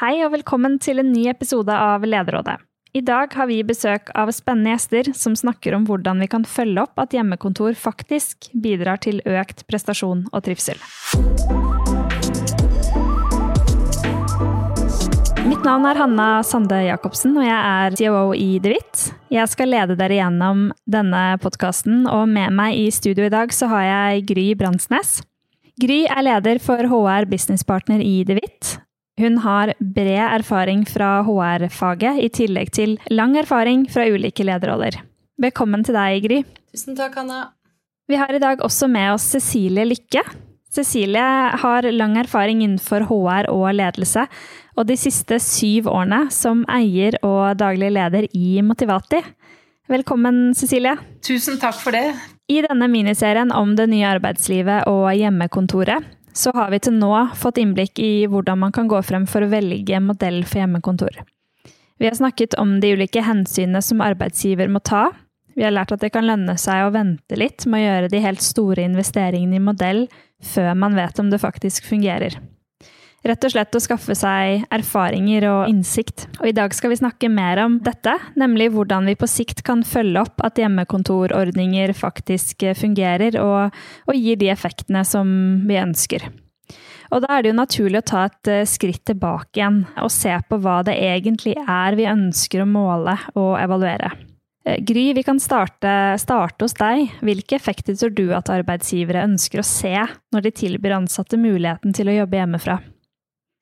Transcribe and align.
Hei 0.00 0.22
og 0.24 0.30
velkommen 0.32 0.78
til 0.80 0.96
en 1.02 1.10
ny 1.12 1.26
episode 1.28 1.74
av 1.76 2.06
Lederrådet. 2.08 2.54
I 2.96 3.02
dag 3.04 3.34
har 3.36 3.50
vi 3.50 3.58
besøk 3.68 4.08
av 4.16 4.30
spennende 4.32 4.72
gjester 4.72 5.10
som 5.12 5.34
snakker 5.36 5.76
om 5.76 5.84
hvordan 5.84 6.24
vi 6.24 6.28
kan 6.32 6.46
følge 6.48 6.86
opp 6.86 7.02
at 7.04 7.12
hjemmekontor 7.12 7.76
faktisk 7.76 8.48
bidrar 8.64 9.02
til 9.04 9.20
økt 9.28 9.66
prestasjon 9.68 10.24
og 10.32 10.46
trivsel. 10.48 10.80
Mitt 15.44 15.68
navn 15.68 15.84
er 15.92 16.00
Hanna 16.00 16.32
Sande 16.48 16.80
Jacobsen, 16.86 17.36
og 17.36 17.44
jeg 17.44 17.60
er 17.60 18.00
COO 18.00 18.32
i 18.32 18.56
DeWitt. 18.56 19.10
Jeg 19.28 19.52
skal 19.52 19.74
lede 19.76 20.00
dere 20.00 20.22
gjennom 20.22 20.70
denne 20.88 21.24
podkasten, 21.44 22.06
og 22.08 22.24
med 22.32 22.56
meg 22.56 22.86
i 22.86 22.88
studio 22.88 23.28
i 23.28 23.36
dag 23.36 23.52
så 23.52 23.68
har 23.76 23.90
jeg 23.92 24.28
Gry 24.32 24.52
Brandsnes. 24.56 25.18
Gry 25.76 26.06
er 26.08 26.24
leder 26.24 26.56
for 26.56 26.88
HR 26.88 27.28
Business 27.28 27.68
Partner 27.68 28.00
i 28.00 28.22
DeWitt. 28.24 28.80
Hun 29.18 29.38
har 29.42 29.72
bred 29.80 30.22
erfaring 30.40 30.84
fra 30.88 31.20
HR-faget, 31.26 32.20
i 32.22 32.28
tillegg 32.32 32.70
til 32.76 32.98
lang 33.10 33.34
erfaring 33.40 33.86
fra 33.90 34.06
ulike 34.08 34.46
lederroller. 34.46 35.00
Velkommen 35.40 35.82
til 35.84 35.96
deg, 35.96 36.20
Gry. 36.24 36.38
Tusen 36.70 36.96
takk, 36.98 37.16
Hanna. 37.18 37.48
Vi 38.10 38.18
har 38.18 38.32
i 38.34 38.42
dag 38.42 38.62
også 38.64 38.88
med 38.90 39.14
oss 39.14 39.26
Cecilie 39.34 39.84
Lykke. 39.86 40.22
Cecilie 40.70 41.26
har 41.62 41.86
lang 41.90 42.16
erfaring 42.20 42.62
innenfor 42.62 43.08
HR 43.08 43.48
og 43.50 43.72
ledelse, 43.74 44.26
og 44.78 44.86
de 44.86 44.96
siste 44.98 45.40
syv 45.42 45.88
årene 45.90 46.28
som 46.34 46.62
eier 46.70 47.16
og 47.26 47.58
daglig 47.58 47.90
leder 47.96 48.28
i 48.30 48.60
Motivati. 48.62 49.22
Velkommen, 49.90 50.52
Cecilie. 50.54 50.94
Tusen 51.26 51.58
takk 51.58 51.80
for 51.82 51.96
det. 51.96 52.14
I 52.50 52.60
denne 52.62 52.86
miniserien 52.90 53.50
om 53.54 53.74
det 53.78 53.88
nye 53.90 54.06
arbeidslivet 54.06 54.86
og 54.90 55.10
hjemmekontoret, 55.18 56.06
så 56.32 56.52
har 56.54 56.70
vi 56.70 56.80
til 56.82 56.96
nå 56.98 57.12
fått 57.38 57.58
innblikk 57.60 57.98
i 58.02 58.26
hvordan 58.30 58.60
man 58.62 58.72
kan 58.74 58.88
gå 58.90 59.00
frem 59.02 59.26
for 59.30 59.44
å 59.44 59.50
velge 59.50 60.00
modell 60.04 60.42
for 60.44 60.62
hjemmekontor. 60.62 61.22
Vi 62.00 62.08
har 62.08 62.16
snakket 62.16 62.56
om 62.60 62.78
de 62.80 62.94
ulike 62.96 63.22
hensynene 63.24 63.82
som 63.84 64.00
arbeidsgiver 64.00 64.70
må 64.72 64.80
ta. 64.80 65.10
Vi 65.58 65.66
har 65.66 65.74
lært 65.74 65.92
at 65.92 66.00
det 66.00 66.12
kan 66.14 66.24
lønne 66.24 66.54
seg 66.56 66.86
å 66.86 66.94
vente 66.94 67.36
litt 67.36 67.66
med 67.68 67.82
å 67.82 67.84
gjøre 67.84 68.12
de 68.12 68.22
helt 68.24 68.44
store 68.44 68.86
investeringene 68.86 69.58
i 69.58 69.64
modell 69.64 70.06
før 70.40 70.72
man 70.78 70.96
vet 70.96 71.20
om 71.20 71.28
det 71.32 71.42
faktisk 71.42 71.90
fungerer. 71.90 72.38
Rett 73.20 73.44
og 73.44 73.52
slett 73.52 73.76
å 73.76 73.82
skaffe 73.84 74.14
seg 74.16 74.62
erfaringer 74.72 75.44
og 75.50 75.68
innsikt. 75.68 76.24
Og 76.40 76.48
i 76.48 76.54
dag 76.56 76.72
skal 76.72 76.94
vi 76.94 77.00
snakke 77.02 77.28
mer 77.28 77.60
om 77.66 77.76
dette, 77.84 78.14
nemlig 78.40 78.70
hvordan 78.72 79.10
vi 79.10 79.16
på 79.20 79.28
sikt 79.28 79.60
kan 79.66 79.84
følge 79.84 80.22
opp 80.24 80.40
at 80.46 80.60
hjemmekontorordninger 80.60 81.92
faktisk 81.96 82.64
fungerer 82.80 83.36
og, 83.42 83.76
og 84.08 84.16
gir 84.16 84.40
de 84.40 84.48
effektene 84.52 85.04
som 85.04 85.28
vi 85.68 85.76
ønsker. 85.82 86.30
Og 87.10 87.24
da 87.24 87.34
er 87.34 87.42
det 87.42 87.50
jo 87.50 87.58
naturlig 87.58 88.00
å 88.00 88.06
ta 88.06 88.22
et 88.28 88.50
eh, 88.50 88.66
skritt 88.68 89.02
tilbake 89.10 89.58
igjen 89.58 89.82
og 89.98 90.12
se 90.14 90.32
på 90.46 90.60
hva 90.62 90.80
det 90.86 90.94
egentlig 90.94 91.56
er 91.60 91.96
vi 91.98 92.06
ønsker 92.08 92.62
å 92.62 92.68
måle 92.70 93.16
og 93.34 93.56
evaluere. 93.58 94.12
Eh, 94.64 94.78
Gry, 94.86 95.08
vi 95.16 95.24
kan 95.26 95.42
starte, 95.42 96.14
starte, 96.22 96.64
hos 96.64 96.76
deg. 96.78 97.10
Hvilke 97.26 97.58
effekter 97.58 97.98
tror 97.98 98.14
du 98.14 98.30
at 98.36 98.52
arbeidsgivere 98.54 99.26
ønsker 99.26 99.60
å 99.60 99.66
se 99.66 99.96
når 100.30 100.46
de 100.46 100.54
tilbyr 100.62 100.96
ansatte 101.00 101.40
muligheten 101.40 101.96
til 101.96 102.12
å 102.12 102.16
jobbe 102.22 102.40
hjemmefra? 102.40 102.78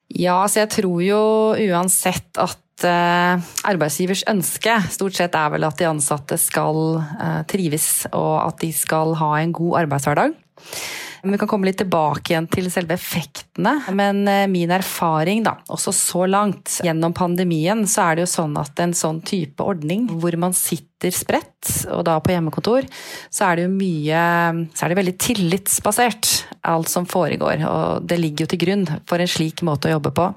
Ja, 0.09 0.41
så 0.49 0.63
jeg 0.63 0.71
tror 0.73 1.01
jo 1.05 1.21
uansett 1.69 2.39
at 2.41 2.85
uh, 2.87 3.49
arbeidsgivers 3.69 4.23
ønske 4.29 4.79
stort 4.89 5.17
sett 5.19 5.37
er 5.37 5.51
vel 5.53 5.67
at 5.67 5.77
de 5.77 5.89
ansatte 5.89 6.39
skal 6.41 6.97
uh, 6.97 7.41
trives, 7.49 8.07
og 8.09 8.33
at 8.47 8.57
de 8.63 8.71
skal 8.73 9.13
ha 9.19 9.35
en 9.41 9.53
god 9.55 9.83
arbeidshverdag. 9.83 10.33
Vi 11.21 11.37
kan 11.37 11.49
komme 11.51 11.67
litt 11.67 11.79
tilbake 11.81 12.33
igjen 12.33 12.47
til 12.51 12.69
selve 12.71 12.95
effektene. 12.95 13.75
Men 13.95 14.21
uh, 14.29 14.45
min 14.51 14.71
erfaring, 14.71 15.43
da, 15.45 15.57
også 15.71 15.93
så 15.95 16.25
langt 16.29 16.79
gjennom 16.85 17.15
pandemien, 17.15 17.83
så 17.89 18.09
er 18.09 18.17
det 18.17 18.25
jo 18.25 18.33
sånn 18.37 18.55
at 18.59 18.79
en 18.79 18.95
sånn 18.95 19.19
type 19.27 19.63
ordning 19.65 20.07
hvor 20.21 20.35
man 20.39 20.55
sitter 20.55 21.11
spredt, 21.15 21.87
og 21.95 22.03
da 22.07 22.17
på 22.23 22.33
hjemmekontor, 22.33 22.87
så 23.31 23.49
er 23.49 23.59
det 23.59 23.65
jo 23.67 23.71
mye 23.71 24.21
Så 24.75 24.83
er 24.85 24.91
det 24.91 24.97
veldig 24.99 25.15
tillitsbasert, 25.21 26.29
alt 26.67 26.91
som 26.91 27.07
foregår. 27.07 27.63
Og 27.67 28.07
det 28.07 28.19
ligger 28.19 28.45
jo 28.45 28.53
til 28.53 28.63
grunn 28.63 28.87
for 29.07 29.19
en 29.19 29.31
slik 29.31 29.63
måte 29.67 29.89
å 29.89 29.97
jobbe 29.97 30.13
på. 30.15 30.29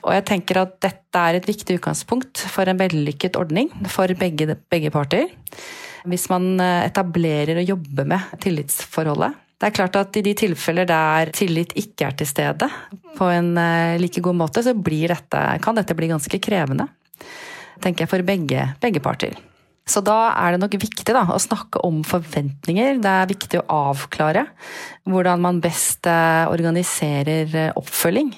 Og 0.00 0.14
jeg 0.16 0.26
tenker 0.28 0.62
at 0.62 0.78
dette 0.80 1.20
er 1.20 1.36
et 1.36 1.48
viktig 1.48 1.76
utgangspunkt 1.76 2.40
for 2.48 2.68
en 2.68 2.80
vellykket 2.80 3.36
ordning 3.40 3.68
for 3.92 4.12
begge, 4.20 4.56
begge 4.72 4.92
parter. 4.92 5.28
Hvis 6.08 6.28
man 6.32 6.54
etablerer 6.60 7.60
og 7.60 7.74
jobber 7.74 8.08
med 8.08 8.40
tillitsforholdet. 8.40 9.36
Det 9.60 9.68
er 9.68 9.76
klart 9.76 9.98
at 10.00 10.16
i 10.16 10.22
de 10.24 10.32
tilfeller 10.38 10.88
der 10.88 11.30
tillit 11.36 11.74
ikke 11.76 12.06
er 12.08 12.16
til 12.16 12.28
stede 12.30 12.70
på 13.18 13.28
en 13.28 13.52
like 14.00 14.22
god 14.24 14.38
måte, 14.38 14.62
så 14.64 14.72
dette, 14.72 15.42
kan 15.60 15.76
dette 15.76 15.96
bli 15.98 16.08
ganske 16.08 16.40
krevende. 16.40 16.88
Tenker 17.84 18.06
jeg 18.06 18.08
for 18.08 18.24
begge, 18.24 18.64
begge 18.80 19.02
parter. 19.04 19.36
Så 19.90 20.00
da 20.04 20.30
er 20.38 20.54
det 20.54 20.62
nok 20.62 20.76
viktig 20.80 21.12
da, 21.12 21.26
å 21.28 21.40
snakke 21.40 21.82
om 21.84 22.02
forventninger. 22.06 23.00
Det 23.02 23.10
er 23.10 23.30
viktig 23.30 23.60
å 23.60 23.90
avklare 23.90 24.46
hvordan 25.08 25.42
man 25.42 25.60
best 25.60 26.06
organiserer 26.08 27.72
oppfølging. 27.76 28.30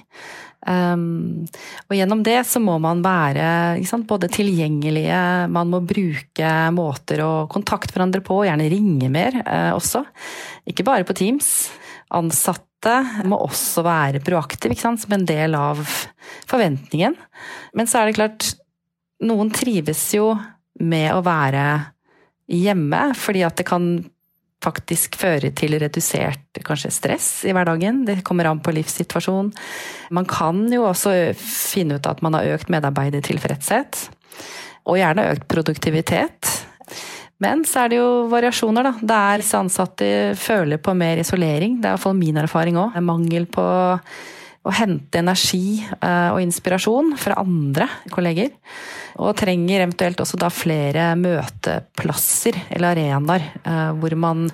Um, 0.62 1.42
og 1.88 1.96
gjennom 1.96 2.20
det 2.22 2.36
så 2.46 2.60
må 2.62 2.76
man 2.82 3.00
være 3.02 3.82
sant, 3.88 4.06
både 4.06 4.30
tilgjengelige, 4.30 5.18
man 5.50 5.72
må 5.72 5.80
bruke 5.82 6.52
måter 6.74 7.24
å 7.24 7.32
kontakte 7.50 7.96
hverandre 7.96 8.22
på, 8.22 8.44
gjerne 8.46 8.70
ringe 8.70 9.10
mer 9.12 9.40
uh, 9.42 9.72
også. 9.74 10.04
Ikke 10.70 10.86
bare 10.86 11.06
på 11.08 11.16
Teams. 11.18 11.72
Ansatte 12.14 12.96
må 13.26 13.38
også 13.42 13.84
være 13.86 14.22
proaktive 14.22 14.76
som 14.78 15.16
en 15.16 15.26
del 15.26 15.56
av 15.58 15.82
forventningen. 16.50 17.16
Men 17.74 17.90
så 17.90 18.00
er 18.00 18.10
det 18.10 18.18
klart, 18.20 18.52
noen 19.22 19.50
trives 19.54 20.04
jo 20.14 20.32
med 20.82 21.10
å 21.14 21.22
være 21.24 21.66
hjemme, 22.52 23.12
fordi 23.18 23.44
at 23.46 23.58
det 23.58 23.66
kan 23.68 23.94
faktisk 24.62 25.16
føre 25.20 25.50
til 25.56 25.76
redusert 25.82 26.62
kanskje 26.66 26.92
stress 26.94 27.28
i 27.48 27.54
hverdagen. 27.54 28.02
Det 28.06 28.20
kommer 28.26 28.48
an 28.50 28.62
på 28.62 28.74
livssituasjon. 28.74 29.52
Man 30.14 30.28
kan 30.28 30.64
jo 30.72 30.86
også 30.88 31.14
finne 31.38 31.98
ut 31.98 32.08
at 32.08 32.22
man 32.22 32.38
har 32.38 32.54
økt 32.54 32.72
medarbeidertilfredshet. 32.72 34.04
Og 34.86 34.98
gjerne 34.98 35.30
økt 35.34 35.48
produktivitet. 35.50 36.52
Men 37.42 37.64
så 37.66 37.84
er 37.84 37.90
det 37.90 37.98
jo 37.98 38.10
variasjoner, 38.30 38.86
da. 38.86 38.92
Der 39.02 39.42
ansatte 39.58 40.06
føler 40.38 40.78
på 40.82 40.94
mer 40.94 41.22
isolering. 41.22 41.80
Det 41.80 41.88
er 41.88 41.96
iallfall 41.96 42.18
min 42.18 42.38
erfaring 42.38 42.78
òg. 42.78 42.98
Mangel 43.02 43.48
på 43.50 43.64
å 44.62 44.70
hente 44.70 45.18
energi 45.18 45.80
og 45.98 46.38
inspirasjon 46.38 47.16
fra 47.18 47.40
andre 47.42 47.88
kolleger. 48.12 48.52
Og 49.18 49.34
trenger 49.36 49.82
eventuelt 49.82 50.20
også 50.22 50.38
da 50.40 50.48
flere 50.54 51.08
møteplasser 51.18 52.56
eller 52.70 52.92
arenaer 52.94 53.48
hvor 53.98 54.14
man 54.16 54.44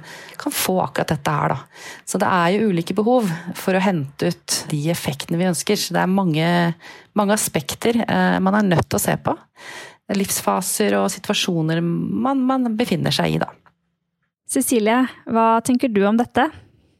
kan 0.40 0.54
få 0.54 0.78
akkurat 0.82 1.12
dette 1.12 1.34
her, 1.34 1.52
da. 1.52 1.58
Så 2.08 2.20
det 2.22 2.30
er 2.30 2.54
jo 2.54 2.70
ulike 2.72 2.96
behov 2.96 3.28
for 3.58 3.76
å 3.76 3.82
hente 3.84 4.32
ut 4.32 4.56
de 4.72 4.80
effektene 4.90 5.38
vi 5.40 5.50
ønsker. 5.50 5.76
Så 5.76 5.94
det 5.94 6.00
er 6.02 6.10
mange, 6.10 6.48
mange 7.18 7.36
aspekter 7.36 8.00
man 8.40 8.56
er 8.58 8.70
nødt 8.70 8.88
til 8.88 8.98
å 8.98 9.04
se 9.04 9.16
på. 9.20 9.36
Livsfaser 10.16 10.96
og 11.02 11.10
situasjoner 11.12 11.82
man, 11.84 12.40
man 12.48 12.72
befinner 12.80 13.12
seg 13.12 13.36
i, 13.36 13.42
da. 13.44 13.52
Cecilie, 14.48 15.02
hva 15.28 15.58
tenker 15.60 15.92
du 15.92 16.00
om 16.08 16.16
dette? 16.16 16.48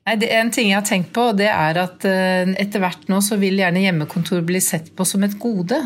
Nei, 0.09 0.17
det 0.17 0.31
er 0.33 0.41
En 0.41 0.53
ting 0.55 0.71
jeg 0.71 0.79
har 0.79 0.87
tenkt 0.89 1.11
på, 1.13 1.27
det 1.37 1.51
er 1.53 1.77
at 1.83 2.07
etter 2.09 2.81
hvert 2.81 3.11
nå 3.13 3.21
så 3.21 3.37
vil 3.37 3.61
gjerne 3.61 3.83
hjemmekontor 3.83 4.41
bli 4.49 4.61
sett 4.65 4.89
på 4.97 5.05
som 5.05 5.27
et 5.27 5.37
gode. 5.37 5.83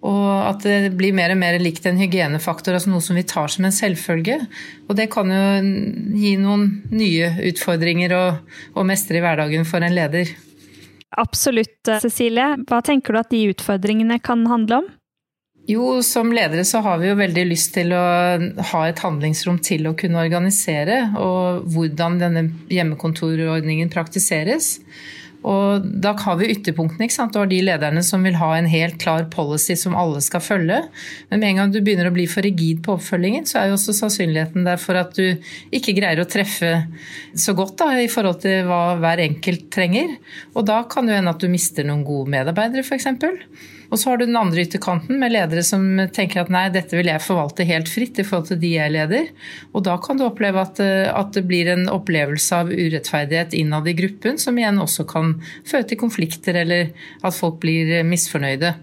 Og 0.00 0.28
at 0.48 0.64
det 0.64 0.94
blir 0.96 1.12
mer 1.12 1.34
og 1.34 1.40
mer 1.42 1.58
likt 1.60 1.84
en 1.84 1.98
hygienefaktor, 2.00 2.72
altså 2.72 2.88
noe 2.88 3.04
som 3.04 3.18
vi 3.18 3.24
tar 3.28 3.52
som 3.52 3.66
en 3.68 3.74
selvfølge. 3.74 4.38
Og 4.88 4.96
det 4.96 5.10
kan 5.12 5.28
jo 5.28 5.42
gi 6.16 6.36
noen 6.40 6.70
nye 6.88 7.34
utfordringer 7.50 8.14
å, 8.16 8.22
å 8.72 8.86
mestre 8.88 9.20
i 9.20 9.24
hverdagen 9.24 9.68
for 9.68 9.84
en 9.84 9.92
leder. 9.92 10.32
Absolutt, 11.20 11.82
Cecilie. 12.00 12.54
Hva 12.70 12.80
tenker 12.86 13.12
du 13.12 13.20
at 13.20 13.34
de 13.34 13.42
utfordringene 13.52 14.20
kan 14.24 14.46
handle 14.48 14.80
om? 14.80 14.88
Jo, 15.70 16.00
som 16.02 16.32
ledere 16.34 16.64
så 16.66 16.80
har 16.82 16.98
vi 16.98 17.10
jo 17.10 17.18
veldig 17.20 17.46
lyst 17.46 17.74
til 17.76 17.92
å 17.94 18.02
ha 18.72 18.82
et 18.88 19.02
handlingsrom 19.04 19.60
til 19.62 19.86
å 19.86 19.94
kunne 19.98 20.22
organisere, 20.24 21.04
og 21.20 21.70
hvordan 21.70 22.18
denne 22.22 22.44
hjemmekontorordningen 22.72 23.92
praktiseres. 23.92 24.78
Og 25.40 25.86
da 26.04 26.12
har 26.20 26.36
vi 26.36 26.50
ytterpunktene. 26.52 27.06
ikke 27.06 27.14
sant? 27.14 27.32
Du 27.32 27.40
har 27.40 27.48
de 27.48 27.62
lederne 27.64 28.02
som 28.04 28.24
vil 28.26 28.36
ha 28.36 28.50
en 28.58 28.68
helt 28.68 28.98
klar 29.00 29.24
policy 29.32 29.76
som 29.78 29.96
alle 29.96 30.20
skal 30.24 30.42
følge. 30.44 30.82
Men 31.30 31.40
med 31.40 31.48
en 31.48 31.60
gang 31.62 31.72
du 31.72 31.80
begynner 31.80 32.10
å 32.10 32.14
bli 32.14 32.26
for 32.28 32.44
rigid 32.44 32.82
på 32.84 32.98
oppfølgingen, 32.98 33.46
så 33.48 33.62
er 33.62 33.70
jo 33.70 33.78
også 33.78 33.96
sannsynligheten 34.02 34.68
der 34.68 34.80
for 34.80 35.00
at 35.00 35.16
du 35.16 35.40
ikke 35.72 35.96
greier 35.96 36.20
å 36.20 36.28
treffe 36.28 36.74
så 37.32 37.56
godt 37.56 37.78
da, 37.80 37.94
i 37.96 38.10
forhold 38.12 38.42
til 38.44 38.68
hva 38.68 38.98
hver 39.00 39.24
enkelt 39.24 39.70
trenger. 39.72 40.18
Og 40.52 40.68
da 40.68 40.82
kan 40.90 41.08
det 41.08 41.16
hende 41.16 41.32
at 41.32 41.40
du 41.40 41.48
mister 41.48 41.88
noen 41.88 42.04
gode 42.04 42.28
medarbeidere, 42.36 42.84
f.eks. 42.84 43.08
Og 43.90 43.98
så 43.98 44.10
har 44.10 44.20
du 44.20 44.26
den 44.26 44.38
andre 44.38 44.62
ytterkanten 44.62 45.18
med 45.18 45.34
ledere 45.34 45.64
som 45.66 45.84
tenker 46.14 46.44
at 46.44 46.52
nei, 46.52 46.68
dette 46.72 46.94
vil 46.94 47.10
jeg 47.10 47.24
forvalte 47.24 47.66
helt 47.66 47.90
fritt 47.90 48.20
i 48.22 48.26
forhold 48.26 48.50
til 48.52 48.60
de 48.62 48.74
jeg 48.76 48.94
leder. 48.94 49.30
Og 49.74 49.84
da 49.86 49.96
kan 50.02 50.20
du 50.20 50.26
oppleve 50.28 50.62
at, 50.62 50.78
at 50.80 51.32
det 51.34 51.42
blir 51.50 51.72
en 51.72 51.88
opplevelse 51.90 52.62
av 52.62 52.70
urettferdighet 52.70 53.56
innad 53.58 53.90
i 53.90 53.96
gruppen, 53.98 54.38
som 54.38 54.58
igjen 54.58 54.78
også 54.82 55.08
kan 55.10 55.34
føre 55.66 55.88
til 55.90 56.00
konflikter 56.00 56.62
eller 56.62 56.94
at 57.26 57.36
folk 57.36 57.58
blir 57.64 58.00
misfornøyde. 58.06 58.76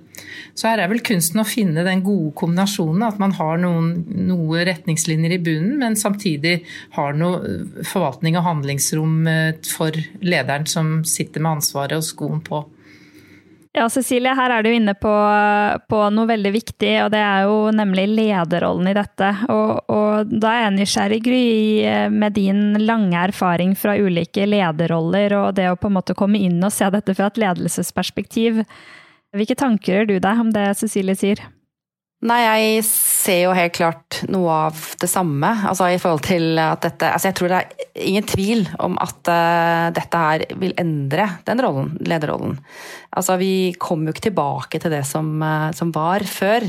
Så 0.58 0.72
her 0.72 0.82
er 0.82 0.90
vel 0.90 1.04
kunsten 1.06 1.42
å 1.42 1.48
finne 1.48 1.84
den 1.86 2.02
gode 2.06 2.32
kombinasjonen. 2.40 3.06
At 3.06 3.20
man 3.22 3.36
har 3.38 3.60
noen, 3.62 3.92
noe 4.28 4.64
retningslinjer 4.68 5.36
i 5.36 5.42
bunnen, 5.44 5.76
men 5.84 5.98
samtidig 6.00 6.60
har 6.98 7.14
noe 7.18 7.84
forvaltning 7.86 8.40
og 8.40 8.48
handlingsrom 8.48 9.20
eh, 9.30 9.52
for 9.70 9.96
lederen 10.26 10.66
som 10.70 11.00
sitter 11.08 11.44
med 11.44 11.60
ansvaret 11.60 12.02
og 12.02 12.08
skoen 12.08 12.42
på. 12.46 12.66
Ja, 13.78 13.86
Cecilie, 13.94 14.32
her 14.34 14.50
er 14.50 14.64
du 14.66 14.72
inne 14.74 14.96
på, 14.98 15.12
på, 15.86 15.98
noe 16.10 16.26
veldig 16.32 16.50
viktig, 16.56 16.94
og 17.04 17.12
det 17.14 17.20
er 17.22 17.44
jo 17.46 17.58
nemlig 17.78 18.08
lederrollen 18.10 18.90
i 18.90 18.96
dette. 18.98 19.28
Og, 19.54 19.92
og 19.94 20.32
da 20.32 20.54
er 20.56 20.64
jeg 20.64 20.76
nysgjerrig, 20.80 21.20
Gry, 21.28 21.42
med 22.10 22.34
din 22.40 22.80
lange 22.82 23.22
erfaring 23.30 23.76
fra 23.78 23.94
ulike 24.02 24.48
lederroller, 24.50 25.36
og 25.38 25.60
det 25.60 25.68
å 25.70 25.78
på 25.78 25.92
en 25.92 25.98
måte 26.00 26.18
komme 26.18 26.42
inn 26.42 26.58
og 26.58 26.74
se 26.74 26.90
dette 26.90 27.14
fra 27.20 27.30
et 27.30 27.38
ledelsesperspektiv. 27.44 28.64
Hvilke 29.38 29.60
tanker 29.60 30.00
gjør 30.00 30.10
du 30.10 30.18
deg 30.26 30.42
om 30.42 30.50
det 30.56 30.72
Cecilie 30.82 31.18
sier? 31.20 31.44
Nei, 32.26 32.40
jeg 32.42 32.82
ser 33.18 33.42
jo 33.46 33.56
helt 33.56 33.76
klart 33.76 34.22
noe 34.32 34.54
av 34.68 34.84
det 35.02 35.10
samme. 35.10 35.50
Altså 35.70 35.90
i 35.90 36.00
forhold 36.02 36.24
til 36.28 36.60
at 36.62 36.84
dette 36.86 37.10
Altså 37.18 37.30
jeg 37.30 37.38
tror 37.40 37.52
det 37.52 37.60
er 37.60 38.06
ingen 38.08 38.26
tvil 38.28 38.64
om 38.84 38.98
at 39.02 39.32
uh, 39.32 39.90
dette 39.96 40.22
her 40.22 40.46
vil 40.62 40.76
endre 40.80 41.28
den 41.48 41.62
rollen, 41.64 41.92
lederrollen. 42.06 42.58
Altså 43.18 43.38
vi 43.40 43.74
kommer 43.82 44.10
jo 44.10 44.16
ikke 44.16 44.28
tilbake 44.28 44.82
til 44.84 44.94
det 44.94 45.04
som, 45.10 45.30
uh, 45.42 45.70
som, 45.76 45.92
var 45.96 46.26
før. 46.30 46.66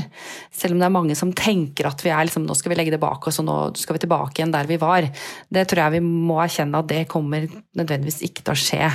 Selv 0.49 0.75
om 0.75 0.81
det 0.81 0.87
er 0.87 0.95
mange 0.95 1.17
som 1.19 1.33
tenker 1.35 1.89
at 1.89 2.01
vi 2.05 2.13
er 2.13 2.25
liksom 2.25 2.47
Nå 2.49 2.55
skal 2.57 2.73
vi 2.73 2.79
legge 2.79 2.93
det 2.95 3.01
bak 3.01 3.27
oss, 3.29 3.41
og 3.41 3.45
nå 3.45 3.57
skal 3.77 3.97
vi 3.97 4.03
tilbake 4.05 4.39
igjen 4.39 4.53
der 4.53 4.69
vi 4.69 4.79
var. 4.81 5.05
Det 5.51 5.67
tror 5.69 5.83
jeg 5.83 5.99
vi 5.99 6.03
må 6.05 6.39
erkjenne 6.41 6.81
at 6.81 6.89
det 6.89 7.03
kommer 7.11 7.45
nødvendigvis 7.77 8.23
ikke 8.25 8.45
til 8.47 8.55
å 8.55 8.59
skje. 8.59 8.89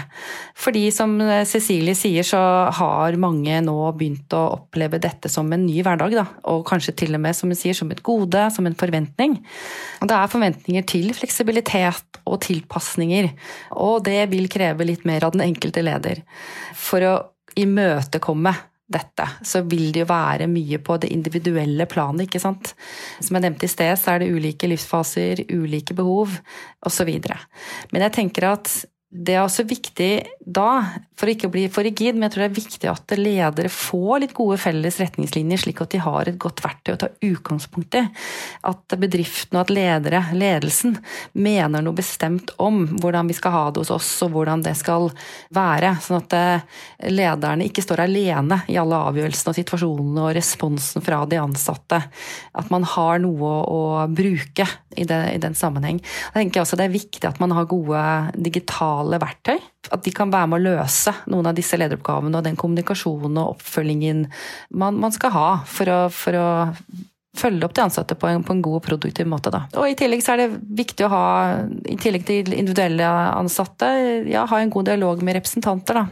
Fordi 0.59 0.89
som 0.95 1.15
Cecilie 1.47 1.95
sier, 1.99 2.27
så 2.27 2.41
har 2.75 3.21
mange 3.21 3.61
nå 3.63 3.77
begynt 3.95 4.35
å 4.35 4.47
oppleve 4.57 4.99
dette 5.03 5.31
som 5.31 5.53
en 5.55 5.69
ny 5.69 5.85
hverdag. 5.85 6.17
da 6.19 6.27
og 6.51 6.65
kanskje 6.69 6.95
til 6.99 7.17
og 7.17 7.23
med 7.25 7.37
som 7.45 7.53
hun 7.53 7.61
sier, 7.61 7.77
som 7.77 7.93
et 7.93 8.03
gode, 8.05 8.49
som 8.57 8.67
en 8.67 8.79
forventning. 8.79 9.39
Og 10.01 10.11
det 10.11 10.19
er 10.19 10.33
forventninger 10.33 10.89
til 10.89 11.13
fleksibilitet 11.17 12.21
og 12.25 12.41
tilpasninger, 12.47 13.31
og 13.77 14.05
det 14.09 14.23
vil 14.33 14.49
kreve 14.53 14.89
litt 14.89 15.05
mer 15.09 15.27
av 15.27 15.37
den 15.37 15.45
enkelte 15.45 15.85
leder. 15.85 16.25
For 16.73 17.05
å 17.05 17.17
imøtekomme 17.61 18.55
dette, 18.95 19.27
så 19.45 19.63
vil 19.65 19.93
det 19.95 20.03
jo 20.03 20.09
være 20.11 20.49
mye 20.51 20.79
på 20.85 20.97
det 21.01 21.11
individuelle 21.15 21.87
planet, 21.91 22.27
ikke 22.27 22.43
sant. 22.43 22.75
Som 23.21 23.37
jeg 23.37 23.47
nevnte 23.47 23.69
i 23.69 23.73
sted, 23.73 23.95
så 24.01 24.15
er 24.15 24.23
det 24.23 24.33
ulike 24.35 24.69
livsfaser, 24.69 25.47
ulike 25.53 25.97
behov, 25.97 26.37
osv. 26.85 27.13
Men 27.93 28.07
jeg 28.07 28.17
tenker 28.19 28.51
at 28.53 28.73
det 29.15 29.37
er 29.37 29.45
også 29.45 29.63
viktig 29.71 30.11
da, 30.43 30.99
for 31.15 31.31
å 31.31 31.33
ikke 31.37 31.49
bli 31.53 31.69
for 31.71 31.87
rigid, 31.87 32.17
men 32.17 32.27
jeg 32.27 32.35
tror 32.35 32.43
det 32.43 32.49
er 32.49 32.57
viktig 32.57 32.89
at 32.91 33.13
ledere 33.15 33.71
får 33.71 34.25
litt 34.25 34.33
gode 34.35 34.57
felles 34.59 34.99
retningslinjer, 34.99 35.61
slik 35.63 35.83
at 35.85 35.93
de 35.95 36.01
har 36.03 36.27
et 36.29 36.39
godt 36.41 36.65
verktøy 36.65 36.97
å 36.97 36.99
ta 36.99 37.09
utgangspunkt 37.23 37.95
i. 38.01 38.03
At 38.67 38.97
bedriften 38.99 39.55
og 39.55 39.63
at 39.63 39.73
ledere, 39.73 40.25
ledelsen, 40.35 40.97
mener 41.39 41.85
noe 41.87 41.95
bestemt 41.95 42.51
om 42.59 42.83
hvordan 42.99 43.31
vi 43.31 43.37
skal 43.39 43.55
ha 43.55 43.63
det 43.71 43.85
hos 43.85 43.93
oss, 43.95 44.11
og 44.27 44.35
hvordan 44.35 44.65
det 44.67 44.75
skal 44.81 45.07
være. 45.55 45.95
Sånn 46.03 46.19
at 46.19 46.35
eh, 46.35 46.83
lederne 47.15 47.71
ikke 47.71 47.87
står 47.87 48.03
alene 48.09 48.65
i 48.67 48.81
alle 48.83 48.99
avgjørelsene 49.13 49.55
og 49.55 49.61
situasjonene 49.61 50.27
og 50.27 50.35
responsen 50.35 51.07
fra 51.07 51.23
de 51.31 51.39
ansatte. 51.39 52.03
At 52.51 52.75
man 52.75 52.83
har 52.97 53.23
noe 53.23 53.55
å 53.71 53.83
bruke 54.11 54.67
i, 54.97 55.07
det, 55.07 55.23
i 55.35 55.41
den 55.43 55.55
sammenheng. 55.59 56.03
Da 56.03 56.41
tenker 56.41 56.61
jeg 56.61 56.67
også 56.67 56.79
Det 56.79 56.89
er 56.89 56.95
viktig 56.95 57.27
at 57.31 57.41
man 57.43 57.55
har 57.55 57.71
gode 57.71 58.03
digitale 58.35 59.04
digitale 59.05 59.21
verktøy. 59.21 59.59
At 59.93 60.05
de 60.05 60.13
kan 60.13 60.33
være 60.33 60.49
med 60.49 60.61
å 60.61 60.75
løse 60.75 61.13
noen 61.29 61.47
av 61.47 61.55
disse 61.55 61.77
lederoppgavene 61.77 62.39
og 62.39 62.45
den 62.45 62.57
kommunikasjonen 62.57 63.37
og 63.39 63.57
oppfølgingen 63.57 64.27
man, 64.73 64.97
man 64.97 65.13
skal 65.13 65.31
ha 65.35 65.49
for 65.67 65.91
å, 65.91 65.99
for 66.11 66.35
å 66.35 66.49
følge 67.35 67.67
opp 67.67 67.75
de 67.75 67.83
ansatte 67.83 68.17
på 68.19 68.29
en, 68.31 68.43
på 68.47 68.55
en, 68.55 68.63
god 68.65 68.79
og 68.79 68.85
produktiv 68.87 69.27
måte. 69.29 69.51
Da. 69.53 69.65
Og 69.81 69.89
I 69.91 69.97
tillegg 69.99 70.23
så 70.25 70.35
er 70.35 70.45
det 70.45 70.61
viktig 70.79 71.07
å 71.07 71.11
ha, 71.13 71.25
i 71.91 71.97
tillegg 72.01 72.27
til 72.29 72.53
individuelle 72.55 73.09
ansatte, 73.35 73.91
ja, 74.31 74.45
ha 74.51 74.61
en 74.63 74.73
god 74.73 74.89
dialog 74.91 75.23
med 75.27 75.39
representanter 75.39 75.99
da, 75.99 76.05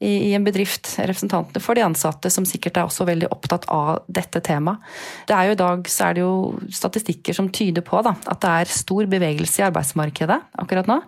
i, 0.00 0.28
i, 0.28 0.34
en 0.36 0.46
bedrift. 0.46 0.96
Representantene 0.98 1.62
for 1.62 1.78
de 1.78 1.86
ansatte, 1.86 2.32
som 2.32 2.46
sikkert 2.48 2.80
er 2.80 2.90
også 2.90 3.06
veldig 3.08 3.30
opptatt 3.34 3.68
av 3.72 4.04
dette 4.06 4.42
temaet. 4.44 4.82
Det 5.28 5.36
er 5.36 5.50
jo 5.50 5.56
I 5.56 5.60
dag 5.62 5.90
så 5.90 6.08
er 6.08 6.16
det 6.16 6.24
jo 6.24 6.36
statistikker 6.82 7.36
som 7.36 7.50
tyder 7.54 7.86
på 7.86 8.02
da, 8.06 8.16
at 8.26 8.42
det 8.42 8.54
er 8.62 8.76
stor 8.76 9.10
bevegelse 9.10 9.62
i 9.62 9.68
arbeidsmarkedet 9.70 10.40
akkurat 10.62 10.90
nå. 10.90 11.00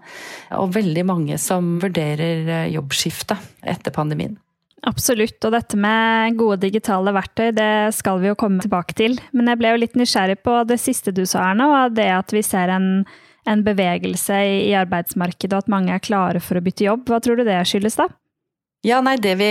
Og 0.63 0.75
veldig 0.77 1.07
mange 1.09 1.39
som 1.43 1.77
vurderer 1.83 2.69
jobbskifte 2.73 3.39
etter 3.67 3.95
pandemien. 3.95 4.39
Absolutt, 4.87 5.41
og 5.43 5.55
dette 5.57 5.79
med 5.81 6.37
gode 6.39 6.61
digitale 6.63 7.11
verktøy, 7.17 7.51
det 7.57 7.95
skal 7.97 8.21
vi 8.23 8.31
jo 8.31 8.37
komme 8.39 8.63
tilbake 8.63 8.95
til. 8.99 9.17
Men 9.35 9.51
jeg 9.51 9.61
ble 9.61 9.73
jo 9.73 9.81
litt 9.83 9.99
nysgjerrig 9.99 10.39
på 10.47 10.61
det 10.69 10.79
siste 10.83 11.15
du 11.15 11.25
sa, 11.27 11.49
Erna, 11.51 11.67
og 11.73 11.97
det 11.99 12.07
at 12.15 12.35
vi 12.35 12.45
ser 12.47 12.71
en, 12.71 13.03
en 13.49 13.67
bevegelse 13.67 14.39
i 14.69 14.71
arbeidsmarkedet, 14.79 15.51
og 15.57 15.67
at 15.67 15.75
mange 15.75 15.95
er 15.97 16.05
klare 16.05 16.43
for 16.45 16.61
å 16.61 16.65
bytte 16.65 16.87
jobb. 16.87 17.09
Hva 17.11 17.19
tror 17.25 17.41
du 17.41 17.47
det 17.49 17.59
skyldes, 17.67 17.99
da? 17.99 18.07
Ja, 18.87 19.01
nei, 19.03 19.17
det 19.19 19.33
vi 19.41 19.47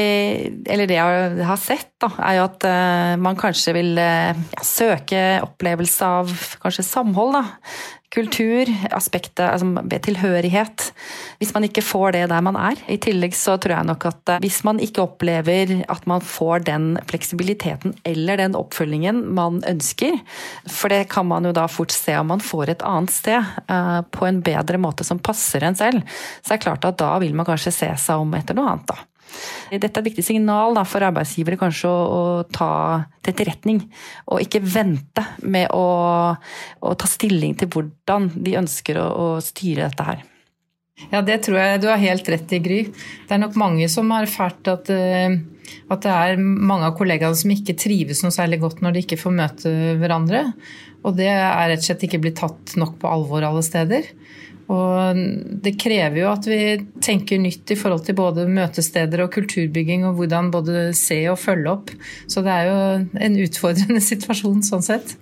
Eller 0.71 0.87
det 0.87 0.95
jeg 0.95 1.43
har 1.43 1.59
sett, 1.59 1.89
da, 1.99 2.07
er 2.23 2.37
jo 2.37 2.45
at 2.45 2.63
uh, 2.63 3.13
man 3.19 3.35
kanskje 3.35 3.73
vil 3.75 3.99
uh, 3.99 4.37
søke 4.63 5.41
opplevelse 5.43 6.07
av 6.21 6.31
kanskje 6.63 6.85
samhold, 6.87 7.35
da 7.35 7.43
kultur, 8.13 8.69
aspektet 8.95 9.43
altså 9.43 9.99
tilhørighet. 10.05 10.91
Hvis 11.41 11.53
man 11.55 11.65
ikke 11.67 11.83
får 11.83 12.15
det 12.15 12.23
der 12.31 12.43
man 12.45 12.55
er. 12.59 12.79
I 12.87 12.97
tillegg 13.03 13.35
så 13.35 13.57
tror 13.59 13.75
jeg 13.75 13.89
nok 13.89 14.07
at 14.09 14.31
eh, 14.33 14.39
hvis 14.43 14.61
man 14.67 14.79
ikke 14.83 15.03
opplever 15.03 15.73
at 15.91 16.07
man 16.09 16.23
får 16.23 16.65
den 16.69 16.87
fleksibiliteten 17.09 17.97
eller 18.07 18.39
den 18.39 18.55
oppfølgingen 18.57 19.25
man 19.35 19.59
ønsker, 19.67 20.15
for 20.71 20.93
det 20.93 21.09
kan 21.11 21.27
man 21.27 21.49
jo 21.49 21.53
da 21.55 21.67
fort 21.71 21.91
se 21.95 22.15
om 22.19 22.31
man 22.31 22.43
får 22.43 22.73
et 22.77 22.87
annet 22.87 23.13
sted, 23.13 23.51
eh, 23.67 23.99
på 24.11 24.29
en 24.29 24.41
bedre 24.45 24.79
måte 24.81 25.07
som 25.07 25.19
passer 25.19 25.67
en 25.67 25.77
selv, 25.77 26.07
så 26.41 26.53
er 26.53 26.57
det 26.57 26.65
klart 26.65 26.87
at 26.87 26.99
da 27.01 27.13
vil 27.23 27.35
man 27.35 27.47
kanskje 27.47 27.75
se 27.75 27.91
seg 27.99 28.23
om 28.23 28.33
etter 28.39 28.57
noe 28.57 28.71
annet, 28.71 28.95
da. 28.95 29.03
Dette 29.71 29.89
er 29.89 30.03
et 30.03 30.09
viktig 30.09 30.23
signal 30.25 30.77
da, 30.77 30.83
for 30.87 31.03
arbeidsgivere 31.03 31.59
kanskje 31.59 31.89
å, 31.91 31.97
å 32.07 32.21
ta 32.53 32.69
til 33.21 33.33
etterretning, 33.33 33.83
og 34.31 34.43
ikke 34.43 34.63
vente 34.63 35.25
med 35.43 35.71
å, 35.75 35.83
å, 36.33 36.95
ta 36.95 37.09
stilling 37.09 37.57
til 37.59 37.71
hvordan 37.73 38.31
de 38.35 38.57
ønsker 38.61 38.99
å, 39.01 39.07
å 39.11 39.27
styre 39.43 39.89
dette 39.89 40.07
her. 40.07 40.25
Ja, 41.11 41.21
det 41.21 41.43
tror 41.45 41.59
jeg 41.59 41.81
du 41.83 41.91
har 41.91 42.01
helt 42.01 42.29
rett 42.31 42.53
i, 42.55 42.59
Gry. 42.63 42.79
Det 43.27 43.35
er 43.35 43.43
nok 43.43 43.57
mange 43.59 43.85
som 43.91 44.09
har 44.15 44.25
erfart 44.25 44.65
at, 44.71 44.89
eh, 44.89 45.35
at 45.93 46.01
det 46.01 46.13
er 46.13 46.41
mange 46.41 46.87
av 46.87 46.95
kollegaene 46.97 47.37
som 47.37 47.53
ikke 47.53 47.77
trives 47.77 48.23
noe 48.25 48.33
særlig 48.33 48.63
godt 48.63 48.81
når 48.81 48.95
de 48.95 49.03
ikke 49.05 49.19
får 49.21 49.35
møte 49.37 49.73
hverandre. 50.01 50.47
Og 51.05 51.13
det 51.19 51.29
er 51.29 51.69
rett 51.69 51.83
og 51.83 51.85
slett 51.85 52.07
ikke 52.07 52.21
blitt 52.23 52.39
tatt 52.41 52.73
nok 52.81 52.97
på 53.01 53.11
alvor 53.11 53.45
alle 53.45 53.61
steder. 53.65 54.09
Og 54.67 55.19
det 55.63 55.77
krever 55.79 56.19
jo 56.21 56.29
at 56.29 56.47
vi 56.49 56.59
tenker 57.03 57.39
nytt 57.39 57.71
i 57.71 57.77
forhold 57.79 58.03
til 58.07 58.17
både 58.17 58.47
møtesteder 58.51 59.23
og 59.23 59.31
kulturbygging, 59.35 60.03
og 60.07 60.19
hvordan 60.19 60.49
både 60.51 60.89
se 60.97 61.21
og 61.31 61.39
følge 61.39 61.71
opp. 61.71 61.93
Så 62.27 62.43
det 62.43 62.55
er 62.55 62.67
jo 62.67 62.79
en 63.27 63.37
utfordrende 63.45 64.03
situasjon 64.11 64.65
sånn 64.67 64.83
sett. 64.85 65.15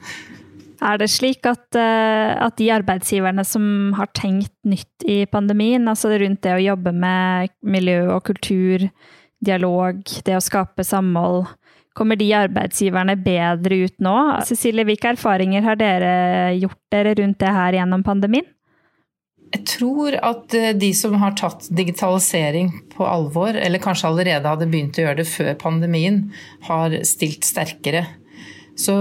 Er 0.85 0.99
det 0.99 1.07
slik 1.13 1.45
at, 1.47 1.77
eh, 1.77 2.31
at, 2.35 2.57
de 2.59 2.71
arbeidsgiverne 2.73 3.45
som 3.47 3.93
har 3.97 4.09
tenkt 4.17 4.53
nytt 4.67 5.05
i 5.07 5.23
pandemien, 5.29 5.85
altså 5.87 6.11
rundt 6.19 6.43
det 6.43 6.55
å 6.55 6.63
jobbe 6.63 6.91
med 6.95 7.53
miljø 7.65 8.01
og 8.17 8.25
kultur, 8.27 8.89
dialog, 9.45 10.01
det 10.25 10.35
å 10.35 10.43
skape 10.43 10.83
samhold, 10.85 11.45
kommer 11.95 12.19
de 12.19 12.27
arbeidsgiverne 12.35 13.15
bedre 13.23 13.85
ut 13.85 13.95
nå? 14.03 14.17
Cecilie, 14.47 14.83
hvilke 14.87 15.13
erfaringer 15.13 15.63
har 15.63 15.79
dere 15.79 16.11
gjort 16.59 16.81
dere 16.91 17.15
rundt 17.21 17.39
det 17.39 17.55
her 17.55 17.79
gjennom 17.79 18.03
pandemien? 18.03 18.49
Jeg 19.53 19.63
tror 19.69 20.17
at 20.17 20.53
eh, 20.57 20.73
de 20.75 20.91
som 20.97 21.15
har 21.21 21.35
tatt 21.37 21.67
digitalisering 21.69 22.71
på 22.95 23.05
alvor, 23.07 23.55
eller 23.55 23.83
kanskje 23.83 24.09
allerede 24.09 24.51
hadde 24.51 24.67
begynt 24.71 24.97
å 24.99 25.05
gjøre 25.05 25.21
det 25.21 25.29
før 25.29 25.55
pandemien, 25.61 26.23
har 26.67 26.97
stilt 27.07 27.47
sterkere. 27.47 28.05
Så 28.75 28.93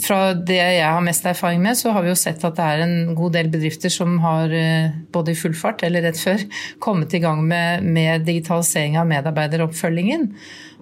fra 0.00 0.20
det 0.32 0.56
jeg 0.56 0.84
har 0.88 1.02
mest 1.04 1.26
erfaring 1.28 1.60
med, 1.60 1.76
så 1.76 1.92
har 1.92 2.04
vi 2.04 2.08
jo 2.08 2.16
sett 2.16 2.44
at 2.48 2.56
det 2.56 2.64
er 2.64 2.84
en 2.86 2.94
god 3.16 3.34
del 3.36 3.50
bedrifter 3.52 3.92
som 3.92 4.14
har 4.22 4.52
eh, 4.56 4.94
både 5.12 5.34
i 5.34 5.36
full 5.36 5.56
fart 5.56 5.84
eller 5.84 6.06
rett 6.06 6.20
før 6.20 6.40
kommet 6.86 7.12
i 7.14 7.20
gang 7.20 7.42
med, 7.44 7.84
med 7.84 8.24
digitalisering 8.28 8.96
av 9.00 9.10
medarbeideroppfølgingen. 9.10 10.30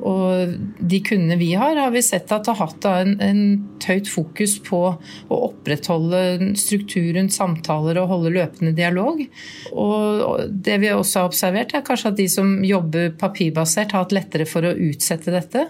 Og 0.03 0.55
de 0.79 0.99
kundene 1.07 1.37
vi 1.39 1.53
har, 1.55 1.77
har 1.79 1.93
vi 1.95 2.03
sett 2.03 2.33
at 2.35 2.49
har 2.51 2.59
hatt 2.59 2.87
en, 2.89 3.15
en 3.23 3.43
høyt 3.85 4.09
fokus 4.11 4.57
på 4.65 4.81
å 4.95 5.39
opprettholde 5.51 6.51
struktur 6.59 7.13
rundt 7.15 7.35
samtaler 7.35 8.01
og 8.01 8.11
holde 8.11 8.33
løpende 8.35 8.75
dialog. 8.75 9.23
Og 9.71 10.51
det 10.51 10.81
vi 10.83 10.91
også 10.91 11.23
har 11.23 11.31
observert, 11.31 11.77
er 11.77 11.87
kanskje 11.87 12.11
at 12.11 12.19
de 12.19 12.29
som 12.33 12.57
jobber 12.67 13.15
papirbasert, 13.21 13.95
har 13.95 14.07
hatt 14.07 14.17
lettere 14.17 14.49
for 14.51 14.67
å 14.67 14.75
utsette 14.75 15.35
dette. 15.35 15.69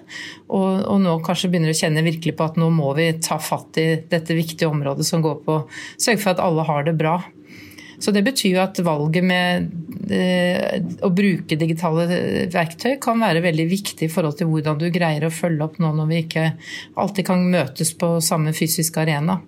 Og, 0.48 0.84
og 0.88 1.00
nå 1.04 1.18
kanskje 1.26 1.52
begynner 1.52 1.74
å 1.74 1.78
kjenne 1.78 2.06
virkelig 2.06 2.36
på 2.38 2.48
at 2.48 2.60
nå 2.60 2.70
må 2.72 2.94
vi 2.96 3.10
ta 3.20 3.38
fatt 3.42 3.80
i 3.82 3.88
dette 4.10 4.36
viktige 4.36 4.70
området 4.72 5.06
som 5.06 5.24
går 5.24 5.40
på 5.44 5.60
å 5.60 5.64
sørge 5.98 6.22
for 6.22 6.34
at 6.34 6.44
alle 6.44 6.64
har 6.70 6.88
det 6.88 6.96
bra. 6.96 7.18
Så 7.98 8.12
det 8.14 8.24
betyr 8.26 8.56
jo 8.56 8.62
at 8.64 8.80
valget 8.84 9.24
med 9.26 9.70
eh, 10.12 10.80
å 11.04 11.10
bruke 11.14 11.58
digitale 11.58 12.06
verktøy 12.52 12.98
kan 13.02 13.22
være 13.22 13.44
veldig 13.44 13.66
viktig 13.70 14.08
i 14.08 14.12
forhold 14.12 14.38
til 14.40 14.50
hvordan 14.50 14.80
du 14.80 14.88
greier 14.94 15.26
å 15.26 15.34
følge 15.34 15.68
opp 15.68 15.80
nå 15.82 15.94
når 15.96 16.10
vi 16.10 16.22
ikke 16.24 16.46
alltid 17.00 17.28
kan 17.30 17.44
møtes 17.54 17.94
på 17.98 18.16
samme 18.24 18.54
fysiske 18.56 19.04
arena. 19.04 19.40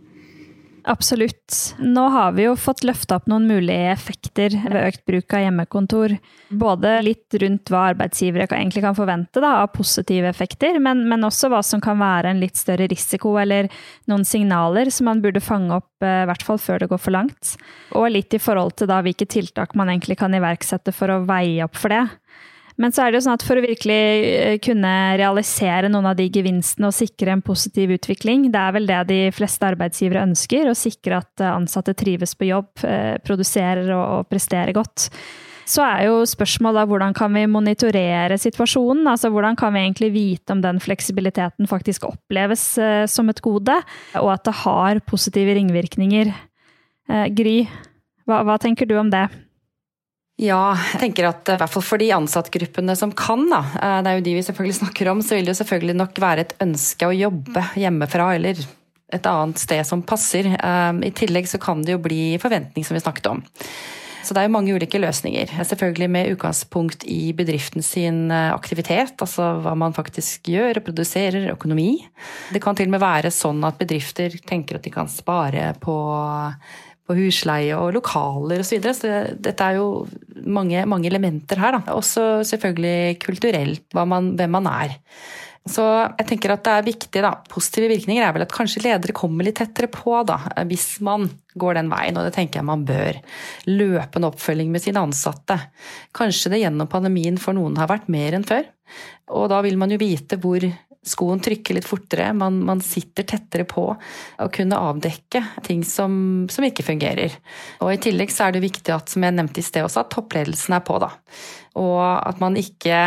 Absolutt. 0.89 1.75
Nå 1.79 2.03
har 2.15 2.33
vi 2.37 2.45
jo 2.45 2.53
fått 2.55 2.85
løfta 2.87 3.17
opp 3.19 3.25
noen 3.27 3.49
mulige 3.49 3.89
effekter 3.91 4.55
ved 4.55 4.77
økt 4.85 5.01
bruk 5.09 5.35
av 5.35 5.43
hjemmekontor. 5.43 6.15
Både 6.63 6.93
litt 7.03 7.35
rundt 7.43 7.73
hva 7.75 7.89
arbeidsgivere 7.89 8.47
egentlig 8.55 8.85
kan 8.85 8.95
forvente 8.95 9.43
da, 9.43 9.65
av 9.65 9.73
positive 9.75 10.31
effekter, 10.31 10.79
men, 10.79 11.03
men, 11.11 11.27
også 11.27 11.51
hva 11.51 11.65
som 11.67 11.83
kan 11.83 11.99
være 11.99 12.31
en 12.31 12.43
litt 12.45 12.55
større 12.55 12.87
risiko, 12.93 13.35
eller 13.43 13.67
noen 14.07 14.23
signaler 14.23 14.93
som 14.95 15.11
man 15.11 15.25
burde 15.25 15.43
fange 15.43 15.75
opp, 15.75 15.91
eh, 16.07 16.23
i 16.23 16.31
hvert 16.31 16.47
fall 16.47 16.63
før 16.63 16.85
det 16.85 16.91
går 16.95 17.03
for 17.03 17.17
langt. 17.19 17.57
Og 17.99 18.07
litt 18.15 18.39
i 18.39 18.43
forhold 18.47 18.79
til 18.79 18.87
da 18.93 19.01
hvilke 19.03 19.27
tiltak 19.27 19.75
man 19.75 19.91
egentlig 19.91 20.21
kan 20.23 20.39
iverksette 20.39 20.95
for 20.95 21.11
å 21.11 21.25
veie 21.27 21.67
opp 21.67 21.75
for 21.75 21.91
det. 21.97 22.05
Men 22.81 22.93
så 22.93 23.03
er 23.07 23.13
det 23.13 23.21
jo 23.21 23.25
sånn 23.25 23.39
at 23.39 23.45
for 23.47 23.57
å 23.57 23.65
virkelig 23.65 24.01
eh, 24.29 24.59
kunne 24.63 24.93
realisere 25.17 25.89
noen 25.93 26.11
av 26.11 26.19
de 26.19 26.29
gevinstene 26.33 26.91
og 26.91 26.97
sikre 26.97 27.33
en 27.33 27.45
positiv 27.45 27.95
utvikling, 27.97 28.51
det 28.53 28.61
er 28.61 28.77
vel 28.77 28.89
det 28.91 29.01
de 29.09 29.21
fleste 29.35 29.65
arbeidsgivere 29.69 30.27
ønsker, 30.29 30.69
å 30.69 30.77
sikre 30.77 31.23
at 31.23 31.45
eh, 31.45 31.55
ansatte 31.55 31.97
trives 31.97 32.37
på 32.37 32.51
jobb, 32.51 32.71
eh, 32.85 33.17
produserer 33.25 33.89
og 33.97 34.29
presterer 34.29 34.77
godt. 34.77 35.09
Så 35.67 35.83
er 35.83 36.05
jo 36.07 36.21
spørsmålet 36.29 36.87
hvordan 36.87 37.17
kan 37.17 37.33
vi 37.35 37.47
monitorere 37.51 38.37
situasjonen? 38.39 39.09
Altså 39.11 39.33
hvordan 39.35 39.57
kan 39.59 39.73
vi 39.75 39.83
egentlig 39.83 40.13
vite 40.15 40.55
om 40.55 40.61
den 40.63 40.79
fleksibiliteten 40.79 41.67
faktisk 41.67 42.07
oppleves 42.07 42.69
som 43.11 43.33
et 43.33 43.43
gode, 43.43 43.75
og 44.21 44.31
at 44.31 44.45
det 44.47 44.55
har 44.61 45.03
positive 45.11 45.57
ringvirkninger? 45.59 46.31
Gry, 47.35 47.57
hva, 48.31 48.45
hva 48.47 48.61
tenker 48.63 48.87
du 48.87 48.95
om 49.01 49.11
det? 49.11 49.25
Ja, 50.37 50.77
jeg 50.93 51.01
tenker 51.01 51.31
at 51.31 51.49
i 51.49 51.57
hvert 51.57 51.73
fall 51.73 51.85
for 51.85 52.01
de 52.01 52.11
ansattgruppene 52.13 52.93
som 52.99 53.13
kan, 53.17 53.47
da, 53.49 53.63
eh, 53.81 54.01
det 54.05 54.11
er 54.11 54.19
jo 54.19 54.25
de 54.27 54.35
vi 54.37 54.45
selvfølgelig 54.45 54.79
snakker 54.83 55.13
om, 55.13 55.23
så 55.25 55.37
vil 55.37 55.49
det 55.49 55.55
jo 55.55 55.61
selvfølgelig 55.63 55.97
nok 56.03 56.19
være 56.21 56.45
et 56.45 56.57
ønske 56.65 57.09
å 57.09 57.17
jobbe 57.17 57.63
hjemmefra 57.81 58.35
eller 58.37 58.61
et 59.17 59.29
annet 59.31 59.63
sted 59.63 59.81
som 59.89 60.05
passer. 60.05 60.51
Eh, 60.59 61.05
I 61.09 61.13
tillegg 61.17 61.49
så 61.49 61.61
kan 61.63 61.81
det 61.87 61.97
jo 61.97 62.03
bli 62.05 62.37
forventning, 62.43 62.85
som 62.85 62.99
vi 62.99 63.05
snakket 63.05 63.31
om. 63.33 63.41
Så 64.27 64.35
det 64.35 64.43
er 64.43 64.49
jo 64.49 64.57
mange 64.57 64.75
ulike 64.75 64.99
løsninger. 64.99 65.53
Selvfølgelig 65.65 66.09
med 66.11 66.33
utgangspunkt 66.35 67.05
i 67.09 67.31
bedriften 67.39 67.85
sin 67.87 68.27
eh, 68.35 68.51
aktivitet, 68.53 69.15
altså 69.23 69.55
hva 69.63 69.73
man 69.79 69.95
faktisk 69.97 70.51
gjør 70.53 70.83
og 70.83 70.89
produserer, 70.91 71.47
økonomi. 71.55 71.93
Det 72.53 72.61
kan 72.61 72.77
til 72.77 72.91
og 72.91 72.97
med 72.99 73.05
være 73.07 73.33
sånn 73.33 73.63
at 73.65 73.79
bedrifter 73.81 74.35
tenker 74.51 74.77
at 74.77 74.85
de 74.85 74.93
kan 74.93 75.09
spare 75.09 75.71
på 75.81 75.97
på 77.07 77.17
husleie 77.19 77.79
og 77.79 77.95
lokaler 77.97 78.63
osv. 78.63 78.69
Så, 78.69 78.77
videre. 78.77 78.95
så 78.99 79.41
dette 79.49 79.67
er 79.67 79.79
jo 79.79 79.89
mange, 80.45 80.85
mange 80.91 81.11
elementer 81.11 81.61
her. 81.63 81.79
Da. 81.79 81.97
Også 81.97 82.45
selvfølgelig 82.47 83.19
kulturelt, 83.23 83.87
man, 83.95 84.35
hvem 84.39 84.57
man 84.59 84.71
er. 84.71 84.97
Så 85.67 85.83
jeg 85.83 86.27
tenker 86.29 86.53
at 86.55 86.63
det 86.63 86.73
er 86.73 86.87
viktig, 86.87 87.23
da. 87.25 87.33
Positive 87.51 87.89
virkninger 87.91 88.23
er 88.23 88.35
vel 88.37 88.45
at 88.45 88.55
kanskje 88.55 88.85
ledere 88.85 89.15
kommer 89.17 89.47
litt 89.47 89.59
tettere 89.59 89.91
på, 89.91 90.15
da. 90.27 90.39
Hvis 90.69 91.01
man 91.05 91.27
går 91.59 91.81
den 91.81 91.91
veien, 91.91 92.19
og 92.19 92.29
det 92.29 92.37
tenker 92.37 92.61
jeg 92.61 92.69
man 92.69 92.85
bør. 92.87 93.19
Løpende 93.67 94.31
oppfølging 94.31 94.71
med 94.71 94.85
sine 94.85 95.03
ansatte. 95.03 95.59
Kanskje 96.15 96.55
det 96.55 96.63
gjennom 96.63 96.91
pandemien 96.91 97.41
for 97.43 97.59
noen 97.59 97.79
har 97.81 97.91
vært 97.91 98.07
mer 98.13 98.39
enn 98.39 98.47
før. 98.47 98.69
Og 99.35 99.49
da 99.51 99.59
vil 99.67 99.79
man 99.81 99.91
jo 99.91 99.99
vite 99.99 100.39
hvor 100.39 100.63
skoen 101.07 101.41
trykker 101.43 101.77
litt 101.77 101.87
fortere, 101.87 102.33
man, 102.37 102.59
man, 102.67 102.83
sitter 102.85 103.27
tettere 103.29 103.67
på 103.69 103.87
å 103.95 104.49
kunne 104.55 104.81
avdekke 104.91 105.43
ting 105.67 105.85
som, 105.87 106.47
som, 106.53 106.67
ikke 106.67 106.87
fungerer. 106.87 107.39
Og 107.85 107.95
I 107.95 108.03
tillegg 108.03 108.35
så 108.35 108.49
er 108.49 108.57
det 108.57 108.65
viktig 108.67 108.95
at, 108.95 109.13
som 109.13 109.25
jeg 109.27 109.37
nevnte 109.37 109.63
i 109.63 109.67
sted 109.67 109.87
også, 109.87 110.05
at 110.05 110.13
toppledelsen 110.15 110.77
er 110.77 110.85
på. 110.87 110.99
da. 111.03 111.13
Og 111.79 112.03
at 112.03 112.43
man 112.43 112.59
ikke 112.61 113.01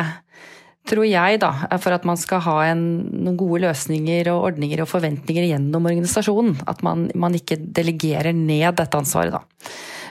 tror 0.90 1.06
jeg, 1.06 1.38
da, 1.44 1.52
for 1.82 1.94
at 1.94 2.06
man 2.08 2.18
skal 2.18 2.42
ha 2.48 2.56
en, 2.72 2.84
noen 3.12 3.38
gode 3.38 3.62
løsninger 3.68 4.32
og 4.32 4.54
ordninger 4.54 4.82
og 4.82 4.90
forventninger 4.90 5.52
gjennom 5.52 5.86
organisasjonen. 5.92 6.58
At 6.72 6.82
man, 6.86 7.10
man 7.20 7.36
ikke 7.38 7.60
delegerer 7.60 8.34
ned 8.34 8.80
dette 8.80 8.98
ansvaret, 8.98 9.36
da. 9.36 9.44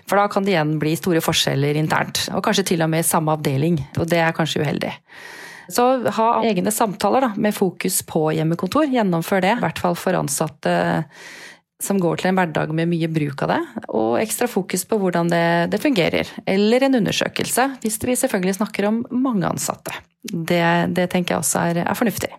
For 0.09 0.17
da 0.17 0.29
kan 0.33 0.47
det 0.47 0.55
igjen 0.55 0.79
bli 0.81 0.95
store 0.97 1.21
forskjeller 1.21 1.77
internt. 1.77 2.29
Og 2.33 2.41
kanskje 2.45 2.71
til 2.71 2.85
og 2.85 2.89
med 2.93 3.05
i 3.05 3.09
samme 3.09 3.35
avdeling. 3.35 3.77
Og 4.01 4.09
det 4.09 4.23
er 4.25 4.37
kanskje 4.37 4.63
uheldig. 4.63 4.95
Så 5.69 5.85
ha 6.17 6.29
egne 6.49 6.73
samtaler 6.73 7.27
da, 7.27 7.33
med 7.37 7.57
fokus 7.57 8.01
på 8.09 8.29
hjemmekontor. 8.37 8.89
Gjennomfør 8.93 9.45
det, 9.45 9.53
i 9.57 9.63
hvert 9.63 9.83
fall 9.83 9.99
for 9.99 10.17
ansatte 10.17 10.75
som 11.83 12.01
går 12.03 12.19
til 12.19 12.33
en 12.33 12.39
hverdag 12.39 12.73
med 12.75 12.91
mye 12.91 13.07
bruk 13.13 13.45
av 13.47 13.53
det, 13.53 13.61
og 13.95 14.17
ekstra 14.19 14.49
fokus 14.51 14.83
på 14.89 14.99
hvordan 14.99 15.31
det, 15.31 15.71
det 15.71 15.79
fungerer. 15.83 16.31
Eller 16.49 16.85
en 16.85 16.99
undersøkelse, 16.99 17.69
hvis 17.85 18.01
vi 18.03 18.19
selvfølgelig 18.19 18.57
snakker 18.59 18.89
om 18.89 19.05
mange 19.15 19.47
ansatte. 19.47 19.95
Det, 20.27 20.65
det 20.97 21.07
tenker 21.13 21.37
jeg 21.37 21.45
også 21.45 21.63
er, 21.71 21.85
er 21.87 21.99
fornuftig. 21.99 22.33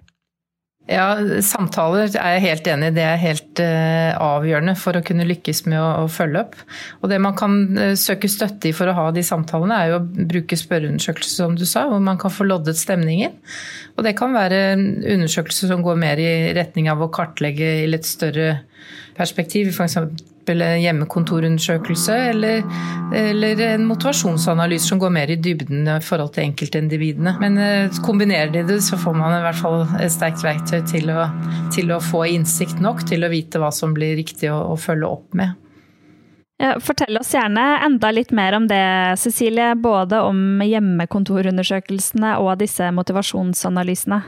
Ja, 0.90 1.20
samtaler 1.46 2.08
er 2.18 2.36
jeg 2.36 2.46
helt 2.48 2.68
enig 2.72 2.88
i. 2.90 2.94
Det 2.96 3.04
er 3.06 3.20
helt 3.22 3.62
uh, 3.62 4.16
avgjørende 4.26 4.74
for 4.80 4.98
å 4.98 5.04
kunne 5.06 5.28
lykkes 5.30 5.62
med 5.68 5.78
å, 5.78 6.08
følge 6.10 6.42
opp. 6.42 6.56
Og 7.04 7.12
det 7.12 7.20
man 7.22 7.36
kan 7.38 7.60
uh, 7.78 7.92
søke 8.00 8.30
støtte 8.32 8.72
i 8.72 8.74
for 8.74 8.90
å 8.90 8.96
ha 8.98 9.04
de 9.14 9.22
samtalene, 9.26 9.78
er 9.78 9.92
jo 9.92 10.00
å 10.00 10.30
bruke 10.34 10.58
spørreundersøkelser, 10.58 11.36
som 11.44 11.54
du 11.60 11.68
sa, 11.70 11.86
hvor 11.92 12.02
man 12.02 12.18
kan 12.22 12.34
få 12.34 12.48
loddet 12.50 12.80
stemningen. 12.82 13.38
Og 14.00 14.08
det 14.08 14.16
kan 14.18 14.34
være 14.34 14.64
undersøkelser 14.80 15.70
som 15.70 15.86
går 15.86 16.02
mer 16.02 16.24
i 16.24 16.32
retning 16.58 16.90
av 16.90 17.06
å 17.06 17.12
kartlegge 17.14 17.70
i 17.84 17.88
litt 17.92 18.10
større 18.10 18.64
perspektiv. 19.20 19.70
F.eks 19.76 20.00
hjemmekontorundersøkelse 20.48 22.16
eller, 22.32 22.64
eller, 23.16 23.62
en 23.76 23.86
motivasjonsanalyse 23.90 24.88
som 24.88 25.00
går 25.00 25.14
mer 25.14 25.32
i 25.34 25.38
dybden 25.42 25.88
i 25.88 26.00
forhold 26.04 26.34
til 26.36 26.48
enkeltindividene. 26.48 27.36
Men 27.42 27.58
eh, 27.58 28.02
kombinerer 28.06 28.52
de 28.54 28.64
det, 28.68 28.82
så 28.86 28.98
får 28.98 29.18
man 29.18 29.38
i 29.38 29.44
hvert 29.46 29.60
fall 29.60 29.86
et 30.00 30.14
sterkt 30.14 30.44
verktøy 30.46 30.82
til 30.90 31.12
å, 31.14 31.28
til 31.76 31.92
å 31.94 32.02
få 32.04 32.26
innsikt 32.34 32.82
nok 32.84 33.06
til 33.10 33.26
å 33.26 33.32
vite 33.32 33.62
hva 33.62 33.72
som 33.76 33.94
blir 33.94 34.16
riktig 34.20 34.52
å, 34.54 34.62
å 34.74 34.80
følge 34.80 35.10
opp 35.10 35.38
med. 35.38 35.58
Fortell 36.84 37.16
oss 37.16 37.30
gjerne 37.32 37.62
enda 37.86 38.10
litt 38.12 38.34
mer 38.36 38.58
om 38.58 38.66
det, 38.68 39.16
Cecilie. 39.22 39.78
Både 39.80 40.20
om 40.28 40.60
hjemmekontorundersøkelsene 40.66 42.34
og 42.44 42.58
disse 42.60 42.90
motivasjonsanalysene. 42.92 44.20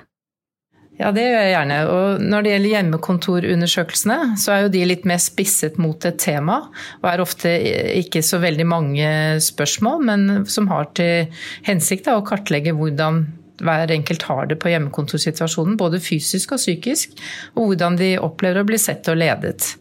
Ja, 0.99 1.09
det 1.15 1.23
gjør 1.23 1.39
jeg 1.39 1.53
gjerne. 1.55 1.77
Og 1.89 2.23
når 2.29 2.43
det 2.43 2.53
gjelder 2.53 2.73
hjemmekontorundersøkelsene, 2.75 4.17
så 4.37 4.53
er 4.53 4.63
jo 4.65 4.71
de 4.73 4.85
litt 4.85 5.05
mer 5.09 5.21
spisset 5.23 5.79
mot 5.81 6.05
et 6.05 6.19
tema. 6.21 6.59
Og 7.01 7.07
er 7.09 7.23
ofte 7.23 7.53
ikke 8.01 8.21
så 8.25 8.41
veldig 8.43 8.67
mange 8.69 9.11
spørsmål, 9.41 10.03
men 10.11 10.25
som 10.51 10.69
har 10.71 10.91
til 10.97 11.31
hensikt 11.67 12.09
da, 12.09 12.19
å 12.19 12.25
kartlegge 12.27 12.75
hvordan 12.77 13.23
hver 13.61 13.91
enkelt 13.93 14.25
har 14.25 14.47
det 14.49 14.57
på 14.61 14.71
hjemmekontorsituasjonen, 14.71 15.77
både 15.77 16.01
fysisk 16.01 16.55
og 16.55 16.61
psykisk, 16.61 17.13
og 17.55 17.71
hvordan 17.71 17.97
de 17.99 18.11
opplever 18.21 18.63
å 18.63 18.67
bli 18.67 18.79
sett 18.81 19.07
og 19.11 19.19
ledet. 19.21 19.75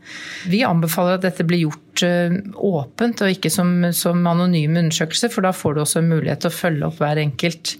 Vi 0.52 0.62
anbefaler 0.66 1.16
at 1.16 1.24
dette 1.24 1.46
blir 1.48 1.64
gjort 1.64 2.04
eh, 2.06 2.36
åpent 2.56 3.24
og 3.24 3.32
ikke 3.32 3.52
som, 3.52 3.72
som 3.96 4.20
anonyme 4.28 4.84
undersøkelser, 4.84 5.32
for 5.32 5.46
da 5.46 5.54
får 5.56 5.76
du 5.76 5.84
også 5.84 6.04
mulighet 6.04 6.44
til 6.44 6.52
å 6.52 6.58
følge 6.58 6.90
opp 6.90 7.00
hver 7.00 7.22
enkelt. 7.24 7.78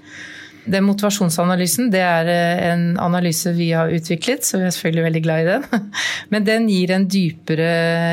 Den 0.69 0.85
motivasjonsanalysen 0.85 1.89
det 1.93 2.03
er 2.05 2.29
eh, 2.29 2.65
en 2.75 2.83
analyse 3.01 3.53
vi 3.57 3.71
har 3.73 3.93
utviklet, 3.95 4.45
så 4.45 4.59
vi 4.61 4.67
er 4.69 4.75
selvfølgelig 4.75 5.07
veldig 5.07 5.23
glad 5.25 5.41
i 5.41 5.47
den. 5.49 5.87
Men 6.33 6.45
den 6.45 6.67
gir 6.69 6.93
en 6.93 7.07
dypere 7.09 7.71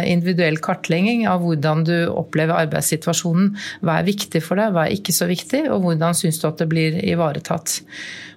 individuell 0.08 0.62
kartlegging 0.64 1.26
av 1.28 1.44
hvordan 1.44 1.84
du 1.88 1.96
opplever 2.08 2.56
arbeidssituasjonen. 2.64 3.52
Hva 3.84 4.00
er 4.00 4.08
viktig 4.08 4.42
for 4.46 4.60
deg, 4.60 4.72
hva 4.72 4.88
er 4.88 4.96
ikke 4.96 5.16
så 5.16 5.28
viktig, 5.28 5.66
og 5.74 5.84
hvordan 5.84 6.16
syns 6.18 6.40
du 6.40 6.48
at 6.48 6.64
det 6.64 6.70
blir 6.72 6.98
ivaretatt. 7.04 7.82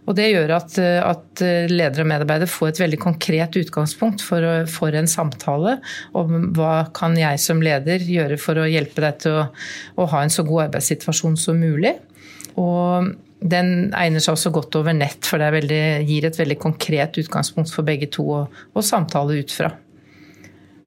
Og 0.08 0.16
Det 0.18 0.26
gjør 0.32 0.56
at, 0.58 0.74
eh, 0.82 0.98
at 1.06 1.46
ledere 1.70 2.02
og 2.02 2.10
medarbeidere 2.10 2.50
får 2.50 2.72
et 2.72 2.82
veldig 2.82 3.00
konkret 3.06 3.62
utgangspunkt 3.62 4.26
for, 4.26 4.42
for, 4.66 4.90
en 4.90 5.06
samtale 5.06 5.78
om 6.18 6.50
hva 6.56 6.90
kan 6.96 7.14
jeg 7.14 7.38
som 7.38 7.62
leder 7.62 8.02
gjøre 8.02 8.42
for 8.42 8.58
å 8.58 8.66
hjelpe 8.66 9.06
deg 9.06 9.22
til 9.22 9.38
å, 9.44 9.48
å 10.02 10.10
ha 10.10 10.26
en 10.26 10.34
så 10.34 10.42
god 10.42 10.66
arbeidssituasjon 10.66 11.38
som 11.38 11.62
mulig. 11.62 11.94
Og 12.58 13.12
den 13.40 13.90
egner 13.96 14.22
seg 14.22 14.36
også 14.36 14.52
godt 14.54 14.76
over 14.80 14.96
nett, 14.96 15.24
for 15.26 15.40
det 15.40 15.52
veldig, 15.56 15.84
gir 16.08 16.26
et 16.28 16.40
veldig 16.40 16.58
konkret 16.60 17.20
utgangspunkt 17.22 17.72
for 17.72 17.86
begge 17.86 18.10
to 18.12 18.26
å, 18.36 18.42
å 18.48 18.84
samtale 18.84 19.40
ut 19.40 19.54
fra. 19.54 19.72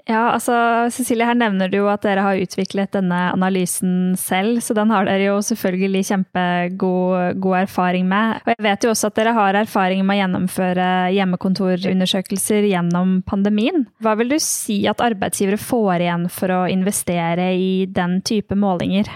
Ja, 0.04 0.34
altså 0.34 0.54
Cecilie, 0.92 1.24
her 1.24 1.38
nevner 1.40 1.70
du 1.72 1.78
jo 1.78 1.86
at 1.88 2.04
dere 2.04 2.26
har 2.26 2.40
utviklet 2.42 2.92
denne 2.92 3.20
analysen 3.32 4.18
selv, 4.20 4.60
så 4.60 4.76
den 4.76 4.92
har 4.92 5.08
dere 5.08 5.30
jo 5.30 5.38
selvfølgelig 5.48 6.02
kjempegod 6.10 7.40
god 7.40 7.60
erfaring 7.62 8.10
med. 8.12 8.42
Og 8.44 8.52
jeg 8.52 8.66
vet 8.68 8.84
jo 8.84 8.92
også 8.92 9.14
at 9.14 9.22
dere 9.22 9.36
har 9.38 9.60
erfaring 9.62 10.04
med 10.04 10.18
å 10.18 10.20
gjennomføre 10.20 10.90
hjemmekontorundersøkelser 11.16 12.68
gjennom 12.74 13.22
pandemien. 13.30 13.88
Hva 14.04 14.18
vil 14.20 14.36
du 14.36 14.40
si 14.44 14.82
at 14.92 15.04
arbeidsgivere 15.04 15.62
får 15.62 16.04
igjen 16.04 16.28
for 16.36 16.52
å 16.52 16.66
investere 16.72 17.54
i 17.56 17.72
den 17.88 18.20
type 18.28 18.60
målinger? 18.60 19.08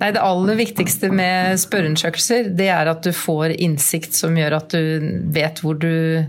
Nei, 0.00 0.12
Det 0.16 0.22
aller 0.24 0.56
viktigste 0.56 1.10
med 1.12 1.60
spørreundersøkelser 1.60 2.50
det 2.56 2.70
er 2.72 2.88
at 2.88 3.04
du 3.04 3.12
får 3.12 3.52
innsikt 3.60 4.16
som 4.16 4.36
gjør 4.38 4.56
at 4.62 4.72
du 4.72 5.26
vet 5.34 5.60
hvor 5.60 5.76
du 5.76 6.24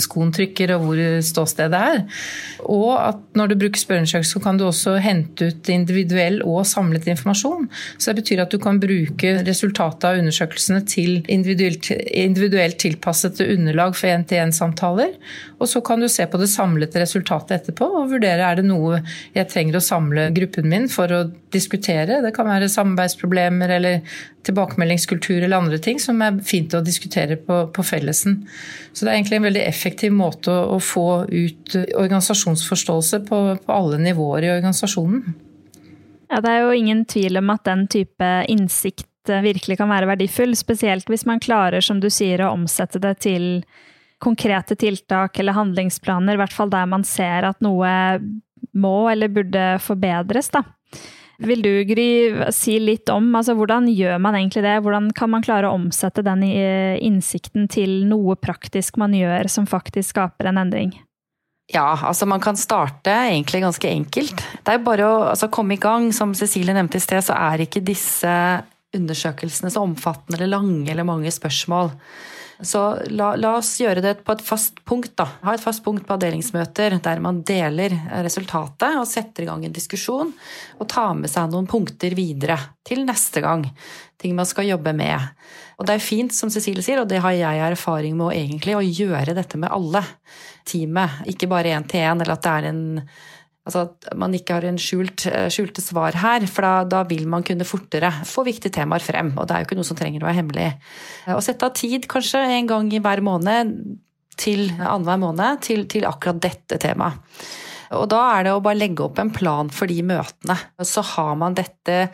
skoen 0.00 0.32
trykker 0.34 0.74
og 0.74 0.86
hvor 0.86 1.00
ståstedet 1.24 1.80
er. 1.80 2.00
Og 2.66 2.92
at 2.98 3.20
når 3.38 3.52
du 3.52 3.56
bruker 3.60 3.80
spørreundersøkelse, 3.80 4.34
så 4.34 4.42
kan 4.44 4.58
du 4.58 4.66
også 4.66 4.96
hente 5.02 5.50
ut 5.50 5.70
individuell 5.72 6.40
og 6.46 6.64
samlet 6.68 7.08
informasjon. 7.10 7.68
Så 7.96 8.10
det 8.10 8.22
betyr 8.22 8.44
at 8.44 8.54
du 8.54 8.58
kan 8.62 8.80
bruke 8.82 9.34
resultatet 9.46 10.08
av 10.08 10.20
undersøkelsene 10.20 10.82
til 10.90 11.20
individuelt, 11.30 11.90
individuelt 11.90 12.80
tilpassede 12.82 13.48
underlag 13.54 13.96
for 13.98 14.10
én-til-én-samtaler. 14.10 15.14
Og 15.60 15.68
så 15.68 15.82
kan 15.84 16.00
du 16.00 16.08
se 16.08 16.26
på 16.26 16.40
det 16.40 16.50
samlede 16.50 17.02
resultatet 17.02 17.58
etterpå 17.60 17.88
og 18.00 18.10
vurdere 18.14 18.46
er 18.46 18.60
det 18.60 18.66
noe 18.68 19.02
jeg 19.36 19.48
trenger 19.50 19.78
å 19.78 19.84
samle 19.84 20.30
gruppen 20.36 20.68
min 20.70 20.88
for 20.90 21.12
å 21.12 21.24
diskutere. 21.52 22.20
Det 22.24 22.34
kan 22.36 22.48
være 22.48 22.70
samarbeidsproblemer 22.70 23.74
eller 23.76 24.00
tilbakemeldingskultur 24.46 25.42
eller 25.42 25.58
andre 25.58 25.78
ting 25.82 25.98
som 26.00 26.20
er 26.24 26.38
fint 26.46 26.72
å 26.74 26.82
diskutere 26.84 27.36
på, 27.36 27.62
på 27.74 27.84
fellesen. 27.84 28.40
Så 28.92 29.04
det 29.04 29.12
er 29.12 29.18
egentlig 29.18 29.40
en 29.40 29.48
veldig 29.48 29.59
effektiv 29.68 30.12
måte 30.16 30.52
å, 30.52 30.78
få 30.82 31.24
ut 31.28 31.76
organisasjonsforståelse 31.76 33.22
på, 33.28 33.38
på 33.64 33.76
alle 33.76 34.00
nivåer 34.02 34.46
i 34.46 34.52
organisasjonen. 34.56 35.36
Ja, 36.30 36.40
det 36.44 36.50
er 36.50 36.64
jo 36.64 36.74
ingen 36.78 37.04
tvil 37.10 37.40
om 37.40 37.50
at 37.50 37.64
den 37.66 37.86
type 37.90 38.28
innsikt 38.48 39.30
eh, 39.30 39.42
virkelig 39.42 39.80
kan 39.80 39.90
være 39.90 40.10
verdifull, 40.12 40.54
spesielt 40.58 41.10
hvis 41.10 41.26
man 41.26 41.42
klarer, 41.42 41.82
som 41.82 42.02
du 42.02 42.08
sier, 42.12 42.44
å 42.44 42.52
omsette 42.54 43.02
det 43.02 43.16
til 43.26 43.48
konkrete 44.20 44.76
tiltak 44.78 45.40
eller 45.40 45.56
handlingsplaner, 45.56 46.36
i 46.36 46.42
hvert 46.42 46.54
fall 46.54 46.70
der 46.70 46.86
man 46.90 47.06
ser 47.08 47.48
at 47.48 47.58
noe 47.64 47.90
må 48.76 48.94
eller 49.10 49.32
burde 49.32 49.64
forbedres, 49.82 50.52
da. 50.54 50.62
Vil 51.40 51.62
du, 51.64 51.70
Gry, 51.88 52.08
si 52.52 52.74
litt 52.82 53.08
om 53.12 53.30
altså, 53.38 53.54
hvordan 53.56 53.86
gjør 53.88 54.18
man 54.20 54.36
egentlig 54.36 54.64
det? 54.66 54.74
Hvordan 54.84 55.08
kan 55.16 55.30
man 55.32 55.44
klare 55.44 55.70
å 55.70 55.76
omsette 55.78 56.24
den 56.26 56.42
eh, 56.44 56.98
innsikten 57.00 57.68
til 57.72 58.02
noe 58.10 58.36
praktisk 58.36 59.00
man 59.00 59.16
gjør 59.16 59.48
som 59.48 59.68
faktisk 59.68 60.12
skaper 60.12 60.50
en 60.50 60.60
endring? 60.60 60.92
Ja, 61.70 61.94
altså 61.94 62.26
man 62.26 62.42
kan 62.42 62.58
starte 62.58 63.12
egentlig 63.30 63.62
ganske 63.62 63.88
enkelt. 63.88 64.42
Det 64.66 64.74
er 64.74 64.82
bare 64.84 65.06
å 65.06 65.16
altså, 65.30 65.48
komme 65.52 65.76
i 65.76 65.80
gang. 65.80 66.10
Som 66.12 66.34
Cecilie 66.36 66.74
nevnte 66.76 66.98
i 66.98 67.04
sted, 67.04 67.22
så 67.24 67.36
er 67.38 67.64
ikke 67.64 67.84
disse 67.84 68.34
undersøkelsene 68.96 69.70
så 69.70 69.84
omfattende 69.86 70.40
eller 70.40 70.50
lange 70.58 70.90
eller 70.90 71.06
mange 71.06 71.30
spørsmål. 71.32 71.92
Så 72.62 72.80
la, 73.08 73.32
la, 73.40 73.54
oss 73.58 73.72
gjøre 73.80 74.02
det 74.04 74.12
på 74.24 74.34
et 74.34 74.42
fast 74.44 74.82
punkt. 74.84 75.14
da. 75.16 75.26
Ha 75.46 75.54
et 75.54 75.62
fast 75.62 75.84
punkt 75.84 76.06
på 76.06 76.16
avdelingsmøter 76.16 76.98
der 77.02 77.22
man 77.24 77.40
deler 77.46 77.94
resultatet 78.24 78.98
og 79.00 79.08
setter 79.08 79.44
i 79.44 79.48
gang 79.48 79.64
en 79.64 79.74
diskusjon. 79.76 80.32
Og 80.78 80.88
tar 80.90 81.14
med 81.18 81.32
seg 81.32 81.50
noen 81.52 81.68
punkter 81.70 82.16
videre 82.18 82.58
til 82.86 83.06
neste 83.08 83.42
gang. 83.44 83.64
Ting 84.20 84.36
man 84.36 84.48
skal 84.48 84.68
jobbe 84.68 84.92
med. 84.96 85.32
Og 85.80 85.88
det 85.88 85.96
er 85.96 86.04
fint, 86.04 86.34
som 86.36 86.52
Cecilie 86.52 86.84
sier, 86.84 87.00
og 87.00 87.08
det 87.08 87.22
har 87.24 87.32
jeg 87.32 87.64
erfaring 87.70 88.18
med 88.18 88.36
egentlig, 88.36 88.76
å 88.76 88.84
gjøre 88.84 89.36
dette 89.36 89.60
med 89.60 89.72
alle 89.72 90.04
teamet. 90.68 91.22
Ikke 91.32 91.48
bare 91.48 91.72
én 91.72 91.86
til 91.88 92.04
én, 92.04 92.20
eller 92.20 92.36
at 92.36 92.44
det 92.44 92.56
er 92.58 92.68
en 92.68 92.82
Altså 93.70 93.86
at 93.86 94.10
man 94.18 94.34
ikke 94.34 94.56
har 94.58 94.66
en 94.66 94.78
skjult, 94.82 95.28
eh, 95.30 95.46
skjulte 95.52 95.82
svar 95.84 96.18
her, 96.18 96.46
for 96.50 96.66
da, 96.66 96.72
da, 96.90 97.04
vil 97.06 97.28
man 97.30 97.46
kunne 97.46 97.66
fortere 97.68 98.10
få 98.26 98.42
viktige 98.48 98.74
temaer 98.80 99.04
frem. 99.04 99.30
Og 99.38 99.46
det 99.46 99.54
er 99.54 99.62
jo 99.62 99.70
ikke 99.70 99.78
noe 99.78 99.86
som 99.86 99.98
trenger 99.98 100.24
å 100.24 100.26
være 100.26 100.40
hemmelig. 100.42 100.68
Å 101.30 101.36
eh, 101.38 101.42
sette 101.46 101.68
av 101.68 101.76
tid 101.78 102.10
kanskje 102.10 102.42
en 102.58 102.70
gang 102.70 102.90
i 102.90 103.02
hver 103.04 103.22
måned 103.22 103.76
til 104.40 104.66
annenhver 104.74 105.20
måned 105.20 105.62
til, 105.66 105.84
til 105.90 106.06
akkurat 106.08 106.40
dette 106.42 106.80
temaet. 106.82 107.20
Og 107.98 108.06
da 108.10 108.20
er 108.36 108.46
det 108.46 108.52
å 108.54 108.62
bare 108.62 108.78
legge 108.78 109.02
opp 109.02 109.18
en 109.18 109.32
plan 109.34 109.70
for 109.74 109.90
de 109.90 109.98
møtene. 110.06 110.54
Så 110.86 111.02
har 111.16 111.32
man 111.38 111.56
dette 111.58 112.04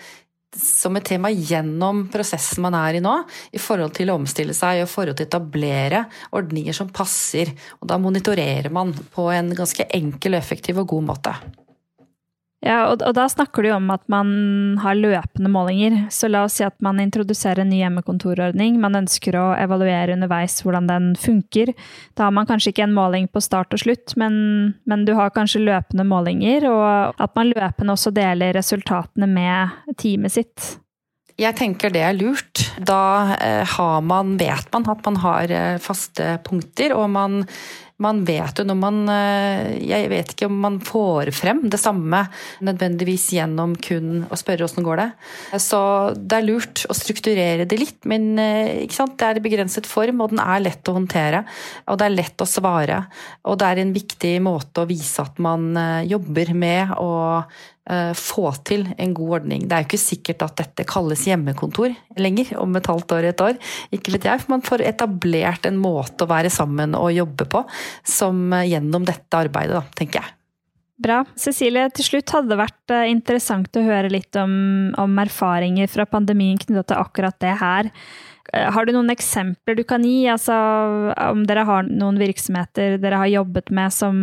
som 0.61 0.97
et 0.99 1.07
tema 1.07 1.31
gjennom 1.33 2.07
prosessen 2.13 2.65
man 2.65 2.77
er 2.79 2.99
i 2.99 3.03
nå, 3.05 3.15
i 3.53 3.61
forhold 3.63 3.95
til 3.97 4.11
å 4.11 4.19
omstille 4.21 4.57
seg 4.57 4.83
og 4.85 4.91
forhold 4.93 5.19
til 5.19 5.29
å 5.29 5.31
etablere 5.31 6.07
ordninger 6.37 6.77
som 6.77 6.91
passer. 6.93 7.53
Og 7.81 7.91
da 7.91 8.01
monitorerer 8.01 8.73
man 8.73 8.95
på 9.15 9.29
en 9.35 9.53
ganske 9.57 9.89
enkel, 9.97 10.39
effektiv 10.39 10.83
og 10.83 10.91
god 10.97 11.09
måte. 11.13 11.37
Ja, 12.67 12.79
og, 12.91 13.03
og, 13.05 13.13
da 13.15 13.27
snakker 13.31 13.63
du 13.63 13.71
om 13.77 13.91
at 13.95 14.03
man 14.11 14.31
har 14.83 14.99
løpende 14.99 15.51
målinger. 15.53 15.99
Så 16.11 16.31
la 16.31 16.43
oss 16.47 16.59
si 16.59 16.65
at 16.67 16.75
man 16.83 16.99
introduserer 17.03 17.63
en 17.63 17.71
ny 17.71 17.79
hjemmekontorordning. 17.85 18.81
Man 18.83 18.99
ønsker 18.99 19.39
å 19.39 19.45
evaluere 19.59 20.17
underveis 20.17 20.59
hvordan 20.65 20.89
den 20.91 21.13
funker. 21.21 21.71
Da 22.19 22.27
har 22.27 22.35
man 22.35 22.49
kanskje 22.49 22.73
ikke 22.75 22.89
en 22.89 22.97
måling 22.97 23.31
på 23.31 23.43
start 23.45 23.77
og 23.77 23.85
slutt, 23.85 24.17
men, 24.19 24.35
men 24.91 25.07
du 25.07 25.15
har 25.19 25.35
kanskje 25.37 25.63
løpende 25.63 26.09
målinger, 26.09 26.67
og 26.73 27.23
at 27.23 27.39
man 27.39 27.53
løpende 27.55 27.95
også 27.95 28.15
deler 28.17 28.57
resultatene 28.57 29.31
med 29.31 29.95
teamet 30.03 30.35
sitt. 30.35 30.75
Jeg 31.37 31.53
tenker 31.59 31.93
det 31.93 32.01
er 32.01 32.17
lurt. 32.17 32.63
Da 32.81 33.37
eh, 33.37 33.79
man, 34.01 34.37
vet 34.41 34.71
man 34.73 34.87
at 34.89 35.03
man 35.05 35.19
har 35.21 35.53
eh, 35.53 35.75
faste 35.85 36.39
punkter, 36.47 36.97
og 36.97 37.11
man 37.13 37.43
man 38.03 38.21
vet 38.29 38.61
jo 38.61 38.65
når 38.69 38.77
man 38.77 38.99
eh, 39.09 39.77
Jeg 39.89 40.09
vet 40.13 40.33
ikke 40.35 40.49
om 40.51 40.57
man 40.61 40.79
får 40.85 41.31
frem 41.37 41.63
det 41.73 41.81
samme 41.81 42.27
nødvendigvis 42.67 43.31
gjennom 43.37 43.77
kun 43.81 44.27
å 44.29 44.39
spørre 44.39 44.67
åssen 44.67 44.85
går 44.87 45.01
det. 45.01 45.07
Så 45.63 45.81
det 46.17 46.39
er 46.39 46.47
lurt 46.47 46.85
å 46.91 46.97
strukturere 46.97 47.67
det 47.69 47.79
litt, 47.81 48.01
men 48.09 48.35
eh, 48.41 48.85
det 48.87 49.29
er 49.29 49.41
i 49.41 49.45
begrenset 49.45 49.89
form, 49.89 50.21
og 50.25 50.35
den 50.35 50.43
er 50.45 50.65
lett 50.65 50.89
å 50.89 50.97
håndtere. 50.97 51.45
Og 51.89 52.01
det 52.01 52.09
er 52.09 52.17
lett 52.17 52.45
å 52.45 52.49
svare. 52.49 53.01
Og 53.49 53.57
det 53.61 53.71
er 53.71 53.83
en 53.83 53.95
viktig 53.97 54.35
måte 54.45 54.85
å 54.85 54.91
vise 54.91 55.25
at 55.25 55.41
man 55.43 55.73
eh, 55.81 56.05
jobber 56.11 56.53
med 56.57 56.93
å 57.01 57.15
få 58.19 58.49
til 58.67 58.81
en 58.99 59.13
god 59.15 59.35
ordning. 59.37 59.69
Det 59.71 59.77
er 59.77 59.85
jo 59.85 59.87
ikke 59.87 60.01
sikkert 60.03 60.41
at 60.43 60.57
dette 60.59 60.83
kalles 60.91 61.21
hjemmekontor 61.29 61.93
lenger 62.19 62.49
om 62.59 62.75
et 62.75 62.89
halvt 62.91 63.15
år, 63.15 63.29
et 63.29 63.45
år. 63.45 63.61
Ikke 63.95 64.11
vet 64.17 64.27
jeg, 64.27 64.43
for 64.43 64.57
man 64.57 64.65
får 64.67 64.83
etablert 64.89 65.69
en 65.71 65.79
måte 65.79 66.27
å 66.27 66.33
være 66.33 66.51
sammen 66.51 66.97
og 66.99 67.15
jobbe 67.15 67.47
på 67.53 67.63
som 68.07 68.53
eh, 68.53 68.69
gjennom 68.73 69.07
dette 69.09 69.39
arbeidet, 69.39 69.79
da, 69.79 69.99
tenker 69.99 70.23
jeg. 70.23 70.33
Bra. 71.07 71.19
Cecilie, 71.37 71.91
til 71.93 72.07
slutt 72.07 72.33
hadde 72.33 72.55
det 72.55 72.61
vært 72.63 72.95
eh, 72.95 73.11
interessant 73.13 73.77
å 73.77 73.85
høre 73.85 74.13
litt 74.13 74.39
om, 74.41 74.55
om 74.97 75.21
erfaringer 75.21 75.91
fra 75.93 76.09
pandemien 76.09 76.59
knyttet 76.61 76.93
til 76.93 77.03
akkurat 77.03 77.37
det 77.45 77.55
her. 77.61 77.93
Har 78.47 78.87
du 78.87 78.93
noen 78.95 79.11
eksempler 79.11 79.75
du 79.75 79.83
kan 79.85 80.05
gi? 80.07 80.29
Altså, 80.31 80.55
om 81.19 81.43
dere 81.49 81.65
har 81.67 81.89
noen 81.91 82.21
virksomheter 82.21 82.95
dere 83.03 83.19
har 83.19 83.33
jobbet 83.33 83.73
med 83.75 83.93
som 83.93 84.21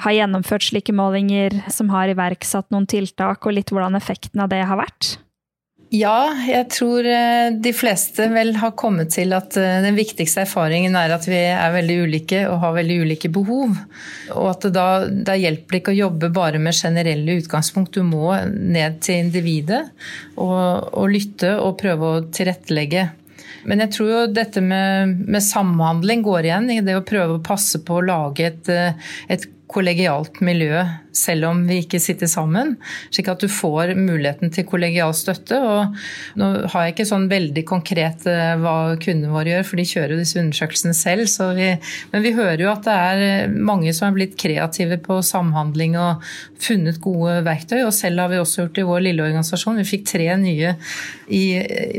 har 0.00 0.16
gjennomført 0.16 0.64
slike 0.64 0.94
målinger, 0.96 1.58
som 1.68 1.90
har 1.92 2.08
iverksatt 2.08 2.70
noen 2.72 2.88
tiltak, 2.88 3.44
og 3.44 3.56
litt 3.56 3.72
hvordan 3.72 3.98
effekten 3.98 4.40
av 4.40 4.48
det 4.52 4.62
har 4.64 4.80
vært? 4.80 5.18
Ja, 5.90 6.30
jeg 6.46 6.68
tror 6.70 7.02
eh, 7.02 7.48
de 7.58 7.72
fleste 7.74 8.28
vel 8.30 8.52
har 8.60 8.76
kommet 8.78 9.10
til 9.10 9.34
at 9.34 9.56
eh, 9.58 9.80
den 9.82 9.96
viktigste 9.98 10.44
erfaringen 10.44 10.94
er 10.94 11.10
at 11.16 11.26
vi 11.26 11.40
er 11.50 11.72
veldig 11.74 11.96
ulike 12.04 12.44
og 12.46 12.60
har 12.62 12.76
veldig 12.76 12.98
ulike 13.02 13.30
behov. 13.34 13.74
Og 14.36 14.46
at 14.52 14.68
det 14.68 14.70
da, 14.76 14.86
da 15.10 15.34
hjelper 15.34 15.74
det 15.74 15.82
ikke 15.82 15.96
å 15.96 15.98
jobbe 15.98 16.30
bare 16.36 16.62
med 16.62 16.78
generelle 16.78 17.40
utgangspunkt. 17.42 17.98
Du 17.98 18.06
må 18.06 18.36
ned 18.46 19.00
til 19.02 19.24
individet 19.24 19.82
og, 20.36 20.94
og 20.94 21.10
lytte 21.10 21.56
og 21.58 21.80
prøve 21.82 22.12
å 22.12 22.22
tilrettelegge. 22.38 23.08
Men 23.66 23.82
jeg 23.82 23.96
tror 23.96 24.12
jo 24.12 24.20
dette 24.30 24.62
med, 24.62 25.18
med 25.26 25.42
samhandling 25.42 26.22
går 26.22 26.46
igjen 26.46 26.70
i 26.70 26.82
det 26.86 27.00
å 27.00 27.06
prøve 27.06 27.40
å 27.40 27.44
passe 27.44 27.82
på 27.82 27.98
å 27.98 28.06
lage 28.06 28.46
et, 28.46 28.70
eh, 28.70 29.10
et 29.26 29.50
kollegialt 29.70 30.40
miljø 30.44 30.82
selv 31.16 31.48
om 31.48 31.62
vi 31.66 31.80
ikke 31.82 32.00
sitter 32.02 32.28
sammen. 32.30 32.76
Slik 33.10 33.30
at 33.32 33.42
du 33.42 33.48
får 33.50 33.94
muligheten 33.98 34.52
til 34.54 34.66
kollegial 34.68 35.12
støtte. 35.16 35.58
og 35.58 35.96
Nå 36.38 36.50
har 36.70 36.86
jeg 36.86 36.94
ikke 36.94 37.08
sånn 37.08 37.28
veldig 37.30 37.64
konkret 37.68 38.26
eh, 38.30 38.54
hva 38.60 38.94
kundene 39.00 39.32
våre 39.34 39.54
gjør, 39.54 39.66
for 39.66 39.80
de 39.80 39.88
kjører 39.90 40.14
jo 40.14 40.20
disse 40.20 40.38
undersøkelsene 40.40 40.96
selv. 40.96 41.26
Vi, 41.56 41.70
men 42.12 42.24
vi 42.24 42.34
hører 42.36 42.64
jo 42.64 42.70
at 42.72 42.86
det 42.86 42.96
er 42.96 43.24
eh, 43.26 43.56
mange 43.70 43.94
som 43.96 44.08
er 44.08 44.18
blitt 44.18 44.38
kreative 44.40 45.00
på 45.02 45.20
samhandling 45.26 45.98
og 46.00 46.24
funnet 46.60 47.00
gode 47.02 47.40
verktøy. 47.46 47.80
Og 47.86 47.94
selv 47.96 48.22
har 48.22 48.32
vi 48.32 48.40
også 48.40 48.64
gjort 48.64 48.78
det 48.78 48.84
i 48.84 48.90
vår 48.90 49.04
lille 49.08 49.26
organisasjon. 49.26 49.80
Vi 49.82 49.88
fikk 49.88 50.06
tre 50.12 50.28
nye 50.40 50.76
i, 51.30 51.44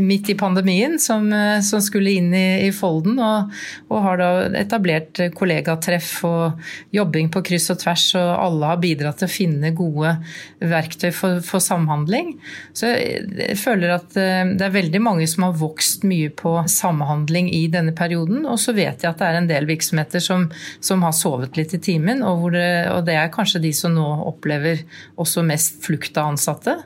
midt 0.03 0.31
i 0.31 0.37
pandemien 0.39 0.97
som, 1.03 1.27
eh, 1.35 1.59
som 1.65 1.83
skulle 1.83 2.15
inn 2.15 2.31
i, 2.31 2.47
i 2.67 2.71
folden, 2.75 3.19
og, 3.19 3.51
og 3.91 4.07
har 4.07 4.21
da 4.21 4.31
etablert 4.61 5.19
kollegatreff 5.35 6.13
og 6.27 6.71
jobbing 6.95 7.31
på 7.33 7.43
kryss 7.51 7.60
og 7.69 7.79
tvers, 7.83 8.05
og 8.19 8.29
alle 8.33 8.71
har 8.71 8.81
bidratt 8.81 9.21
til 9.21 9.29
å 9.29 9.33
finne 9.33 9.73
gode 9.77 10.15
verktøy 10.59 11.09
for, 11.15 11.41
for, 11.45 11.61
samhandling. 11.61 12.33
Så 12.73 12.89
jeg 12.89 13.57
føler 13.61 13.95
at 13.97 14.17
eh, 14.19 14.43
det 14.57 14.67
er 14.67 14.75
veldig 14.75 15.01
mange 15.03 15.27
som 15.29 15.45
har 15.47 15.57
vokst 15.59 16.05
mye 16.07 16.31
på 16.33 16.55
samhandling 16.71 17.51
i 17.53 17.65
denne 17.71 17.93
perioden. 17.97 18.45
Og 18.49 18.59
så 18.61 18.75
vet 18.77 19.03
jeg 19.03 19.11
at 19.11 19.21
det 19.21 19.29
er 19.29 19.39
en 19.39 19.51
del 19.51 19.69
virksomheter 19.69 20.23
som, 20.23 20.47
som 20.81 21.05
har 21.05 21.15
sovet 21.17 21.59
litt 21.59 21.75
i 21.77 21.81
timen, 21.81 22.25
og, 22.25 22.49
det, 22.55 22.67
og 22.91 23.05
det 23.07 23.17
er 23.19 23.33
kanskje 23.33 23.63
de 23.63 23.73
som 23.75 23.93
nå 23.95 24.07
opplever 24.31 24.85
også 25.21 25.45
mest 25.45 25.81
flukt 25.85 26.17
av 26.17 26.33
ansatte. 26.33 26.79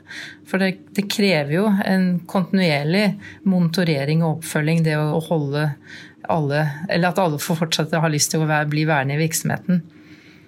For 0.46 0.62
det, 0.62 0.76
det, 0.94 1.08
krever 1.10 1.54
jo 1.56 1.66
en 1.84 2.06
kontinuerlig 2.30 3.06
monitorering 3.48 4.22
og 4.22 4.38
oppfølging, 4.38 4.84
det 4.86 4.94
å 4.98 5.22
holde 5.26 5.70
alle 6.26 6.64
Eller 6.90 7.12
at 7.12 7.20
alle 7.22 7.38
får 7.38 7.60
fortsette 7.60 7.98
å 7.98 8.02
ha 8.02 8.08
lyst 8.10 8.32
til 8.32 8.42
å 8.42 8.48
være, 8.48 8.66
bli 8.70 8.82
værende 8.88 9.14
i 9.14 9.20
virksomheten. 9.20 9.84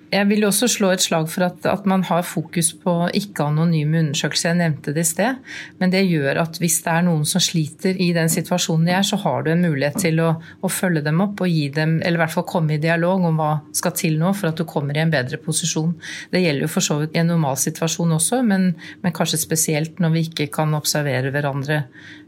Jeg 0.09 0.25
vil 0.31 0.47
også 0.49 0.65
slå 0.73 0.89
et 0.95 1.03
slag 1.05 1.27
for 1.29 1.45
at, 1.45 1.67
at 1.69 1.85
man 1.89 2.01
har 2.09 2.23
fokus 2.25 2.71
på 2.81 2.93
ikke-anonyme 3.19 3.99
undersøkelser. 4.07 4.55
Jeg 4.55 4.59
nevnte 4.63 4.95
det 4.97 5.03
i 5.05 5.09
sted. 5.11 5.41
Men 5.83 5.93
det 5.93 6.07
gjør 6.09 6.41
at 6.47 6.57
hvis 6.63 6.79
det 6.87 6.95
er 6.95 7.05
noen 7.05 7.27
som 7.29 7.43
sliter 7.45 7.99
i 8.01 8.07
den 8.17 8.33
situasjonen 8.33 8.89
de 8.89 8.95
er, 8.97 9.05
så 9.05 9.19
har 9.21 9.45
du 9.45 9.51
en 9.53 9.67
mulighet 9.67 10.01
til 10.01 10.23
å, 10.25 10.31
å 10.65 10.71
følge 10.73 11.03
dem 11.05 11.21
opp 11.25 11.43
og 11.45 11.53
gi 11.53 11.67
dem, 11.77 11.99
eller 12.01 12.17
i 12.17 12.23
hvert 12.23 12.37
fall 12.39 12.49
komme 12.49 12.79
i 12.79 12.81
dialog 12.81 13.27
om 13.29 13.37
hva 13.43 13.51
skal 13.77 13.93
til 14.01 14.17
nå 14.23 14.33
for 14.39 14.49
at 14.49 14.57
du 14.57 14.65
kommer 14.69 14.97
i 14.97 15.05
en 15.05 15.13
bedre 15.13 15.41
posisjon. 15.45 15.93
Det 16.33 16.41
gjelder 16.41 16.65
jo 16.65 16.73
for 16.73 16.89
så 16.89 17.01
vidt 17.03 17.19
i 17.19 17.21
en 17.21 17.29
normal 17.35 17.61
situasjon 17.61 18.17
også, 18.17 18.41
men, 18.49 18.71
men 19.05 19.17
kanskje 19.17 19.43
spesielt 19.45 20.01
når 20.01 20.17
vi 20.17 20.25
ikke 20.31 20.49
kan 20.57 20.73
observere 20.79 21.35
hverandre 21.35 21.83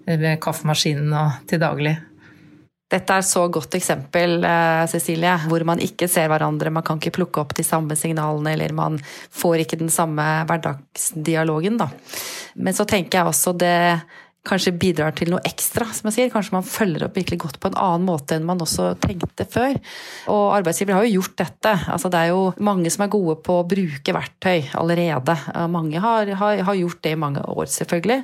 ved 0.05 0.37
kaffemaskinen 0.45 1.17
til 1.49 1.65
daglig. 1.65 1.97
Dette 2.91 3.15
er 3.15 3.23
så 3.23 3.45
godt 3.53 3.77
eksempel, 3.79 4.41
eh, 4.45 4.87
Cecilie, 4.91 5.37
hvor 5.47 5.63
man 5.65 5.79
ikke 5.79 6.09
ser 6.11 6.27
hverandre, 6.31 6.73
man 6.75 6.83
kan 6.83 6.99
ikke 6.99 7.15
plukke 7.21 7.43
opp 7.45 7.55
de 7.55 7.63
samme 7.67 7.95
signalene, 7.99 8.57
eller 8.57 8.75
man 8.75 8.99
får 9.31 9.63
ikke 9.63 9.79
den 9.79 9.93
samme 9.95 10.25
hverdagsdialogen, 10.49 11.79
da. 11.79 11.91
Men 12.57 12.75
så 12.75 12.87
tenker 12.91 13.21
jeg 13.21 13.31
også 13.31 13.55
det 13.55 14.01
kanskje 14.47 14.73
bidrar 14.81 15.13
til 15.17 15.29
noe 15.35 15.43
ekstra, 15.45 15.85
som 15.93 16.09
jeg 16.09 16.17
sier. 16.17 16.31
Kanskje 16.33 16.55
man 16.55 16.65
følger 16.67 17.05
opp 17.05 17.19
virkelig 17.19 17.43
godt 17.43 17.59
på 17.61 17.71
en 17.71 17.77
annen 17.77 18.07
måte 18.09 18.39
enn 18.39 18.47
man 18.49 18.63
også 18.65 18.95
tenkte 19.03 19.45
før. 19.51 19.77
Og 20.33 20.55
arbeidsgivere 20.57 20.97
har 20.97 21.07
jo 21.07 21.19
gjort 21.19 21.37
dette. 21.43 21.75
Altså, 21.93 22.09
det 22.13 22.23
er 22.23 22.31
jo 22.33 22.47
mange 22.65 22.93
som 22.93 23.05
er 23.05 23.13
gode 23.13 23.37
på 23.45 23.59
å 23.61 23.67
bruke 23.69 24.15
verktøy 24.17 24.71
allerede. 24.81 25.37
Mange 25.73 26.01
har, 26.01 26.33
har, 26.41 26.63
har, 26.65 26.79
gjort 26.81 27.03
det 27.05 27.13
i 27.13 27.21
mange 27.21 27.45
år, 27.53 27.69
selvfølgelig. 27.69 28.19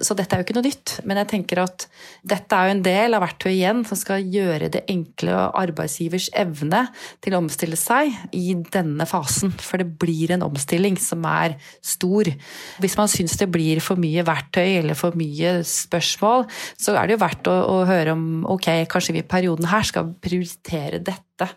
Så 0.00 0.16
dette 0.16 0.34
er 0.34 0.40
jo 0.40 0.48
ikke 0.48 0.56
noe 0.56 0.68
nytt. 0.70 0.94
Men 1.04 1.20
jeg 1.20 1.30
tenker 1.34 1.62
at 1.66 1.86
dette 2.32 2.56
er 2.56 2.70
jo 2.70 2.76
en 2.78 2.84
del 2.88 3.18
av 3.18 3.24
verktøyet 3.26 3.58
igjen 3.58 3.84
som 3.88 4.00
skal 4.00 4.24
gjøre 4.24 4.72
det 4.72 4.86
enkle 4.88 5.36
arbeidsgivers 5.58 6.30
evne 6.38 6.86
til 7.24 7.36
å 7.36 7.42
omstille 7.42 7.76
seg 7.80 8.16
i 8.36 8.56
denne 8.72 9.04
fasen. 9.08 9.52
For 9.52 9.82
det 9.82 9.90
blir 10.00 10.32
en 10.32 10.46
omstilling 10.48 10.96
som 11.02 11.28
er 11.28 11.58
stor. 11.84 12.32
Hvis 12.80 12.96
man 12.96 13.12
syns 13.12 13.36
det 13.36 13.50
blir 13.52 13.84
for 13.84 14.00
mye 14.00 14.24
verktøy 14.24 14.80
eller 14.80 14.96
for 14.98 15.16
mye 15.18 15.57
spørsmål, 15.66 16.46
så 16.78 16.94
er 16.96 17.08
det 17.08 17.16
jo 17.16 17.22
verdt 17.22 17.50
å, 17.50 17.54
å, 17.54 17.76
høre 17.88 18.14
om 18.16 18.26
ok, 18.56 18.68
kanskje 18.90 19.16
vi 19.16 19.22
i 19.22 19.28
perioden 19.28 19.68
her 19.70 19.86
skal 19.86 20.12
prioritere 20.22 21.00
dette 21.04 21.48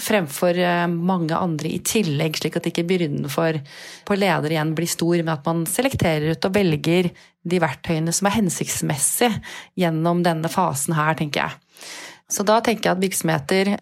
fremfor 0.00 0.58
eh, 0.60 0.84
mange 0.90 1.36
andre 1.36 1.72
i 1.72 1.80
tillegg, 1.86 2.38
slik 2.40 2.60
at 2.60 2.68
ikke 2.70 2.86
byrden 2.88 3.28
for, 3.32 3.56
på 4.06 4.18
leder 4.18 4.56
igjen 4.56 4.74
blir 4.76 4.90
stor, 4.90 5.16
men 5.22 5.34
at 5.34 5.48
man 5.48 5.64
selekterer 5.68 6.34
ut 6.34 6.48
og 6.48 6.54
velger 6.56 7.10
de 7.40 7.60
verktøyene 7.62 8.12
som 8.14 8.28
er 8.28 8.38
hensiktsmessig 8.38 9.32
gjennom 9.80 10.24
denne 10.26 10.50
fasen 10.52 10.96
her, 10.98 11.16
tenker 11.18 11.46
jeg. 11.46 11.90
Så 12.30 12.44
da 12.46 12.60
tenker 12.62 12.90
jeg 12.90 12.96
at 12.96 13.02
virksomheter 13.02 13.72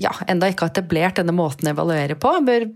ja, 0.00 0.14
enda 0.30 0.48
ikke 0.48 0.66
har 0.66 0.72
etablert 0.72 1.18
denne 1.20 1.34
måten 1.36 1.68
å 1.68 1.74
evaluere 1.74 2.16
på, 2.16 2.30
bør 2.46 2.70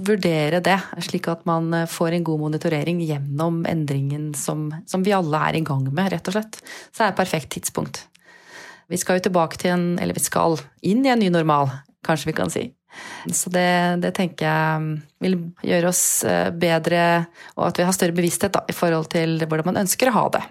vurdere 0.00 0.62
det, 0.64 0.78
slik 1.04 1.28
at 1.28 1.44
man 1.48 1.72
eh, 1.76 1.88
får 1.90 2.16
en 2.16 2.24
god 2.24 2.40
monitorering 2.46 3.02
gjennom 3.04 3.62
endringen 3.68 4.32
som, 4.38 4.70
som, 4.86 5.04
vi 5.04 5.14
alle 5.16 5.40
er 5.48 5.58
i 5.58 5.64
gang 5.66 5.84
med, 5.90 6.12
rett 6.14 6.30
og 6.30 6.36
slett. 6.36 6.60
Så 6.90 7.02
er 7.02 7.10
det 7.10 7.14
et 7.14 7.22
perfekt 7.22 7.52
tidspunkt. 7.56 8.06
Vi 8.92 9.00
skal 9.00 9.18
jo 9.18 9.28
tilbake 9.28 9.56
til 9.56 9.72
en 9.72 9.84
Eller 10.02 10.12
vi 10.12 10.20
skal 10.20 10.58
inn 10.84 11.04
i 11.06 11.12
en 11.12 11.20
ny 11.22 11.30
normal, 11.32 11.70
kanskje 12.04 12.32
vi 12.32 12.36
kan 12.36 12.50
si. 12.52 12.66
Så 13.32 13.48
det, 13.52 14.02
det 14.02 14.10
tenker 14.16 14.44
jeg 14.44 14.96
vil 15.24 15.38
gjøre 15.64 15.92
oss 15.92 16.24
eh, 16.28 16.50
bedre, 16.52 17.28
og 17.56 17.70
at 17.70 17.80
vi 17.80 17.86
har 17.88 17.96
større 17.96 18.16
bevissthet 18.16 18.52
da, 18.52 18.64
i 18.68 18.76
forhold 18.76 19.08
til 19.12 19.40
hvordan 19.44 19.72
man 19.72 19.84
ønsker 19.84 20.10
å 20.10 20.16
ha 20.18 20.26
det. 20.36 20.42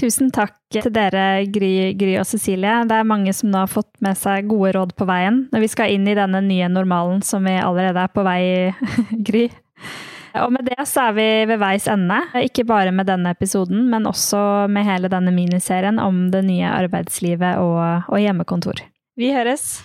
Tusen 0.00 0.30
takk 0.32 0.56
til 0.72 0.88
dere, 0.94 1.44
Gry, 1.52 1.92
Gry, 1.98 2.14
og 2.20 2.24
Cecilie. 2.26 2.78
Det 2.88 2.96
er 2.96 3.08
mange 3.08 3.34
som 3.36 3.50
nå 3.52 3.60
har 3.64 3.70
fått 3.70 3.90
med 4.04 4.16
seg 4.18 4.48
gode 4.50 4.72
råd 4.78 4.94
på 4.96 5.06
veien 5.08 5.44
når 5.52 5.66
vi 5.66 5.68
skal 5.70 5.92
inn 5.92 6.08
i 6.08 6.16
denne 6.16 6.40
nye 6.46 6.70
normalen 6.72 7.20
som 7.26 7.44
vi 7.44 7.58
allerede 7.60 8.06
er 8.06 8.14
på 8.14 8.24
vei 8.26 8.40
i, 8.46 8.62
Gry. 9.28 9.44
Og 10.40 10.48
med 10.54 10.64
det 10.64 10.86
så 10.88 11.10
er 11.10 11.16
vi 11.18 11.26
ved 11.50 11.60
veis 11.60 11.86
ende. 11.92 12.22
Ikke 12.40 12.64
bare 12.64 12.94
med 12.94 13.10
denne 13.10 13.34
episoden, 13.36 13.84
men 13.92 14.08
også 14.08 14.64
med 14.72 14.88
hele 14.88 15.12
denne 15.12 15.34
miniserien 15.34 16.00
om 16.00 16.30
det 16.32 16.40
nye 16.48 16.72
arbeidslivet 16.72 17.60
og, 17.60 18.08
og 18.08 18.22
hjemmekontor. 18.22 18.80
Vi 19.20 19.34
høres! 19.36 19.82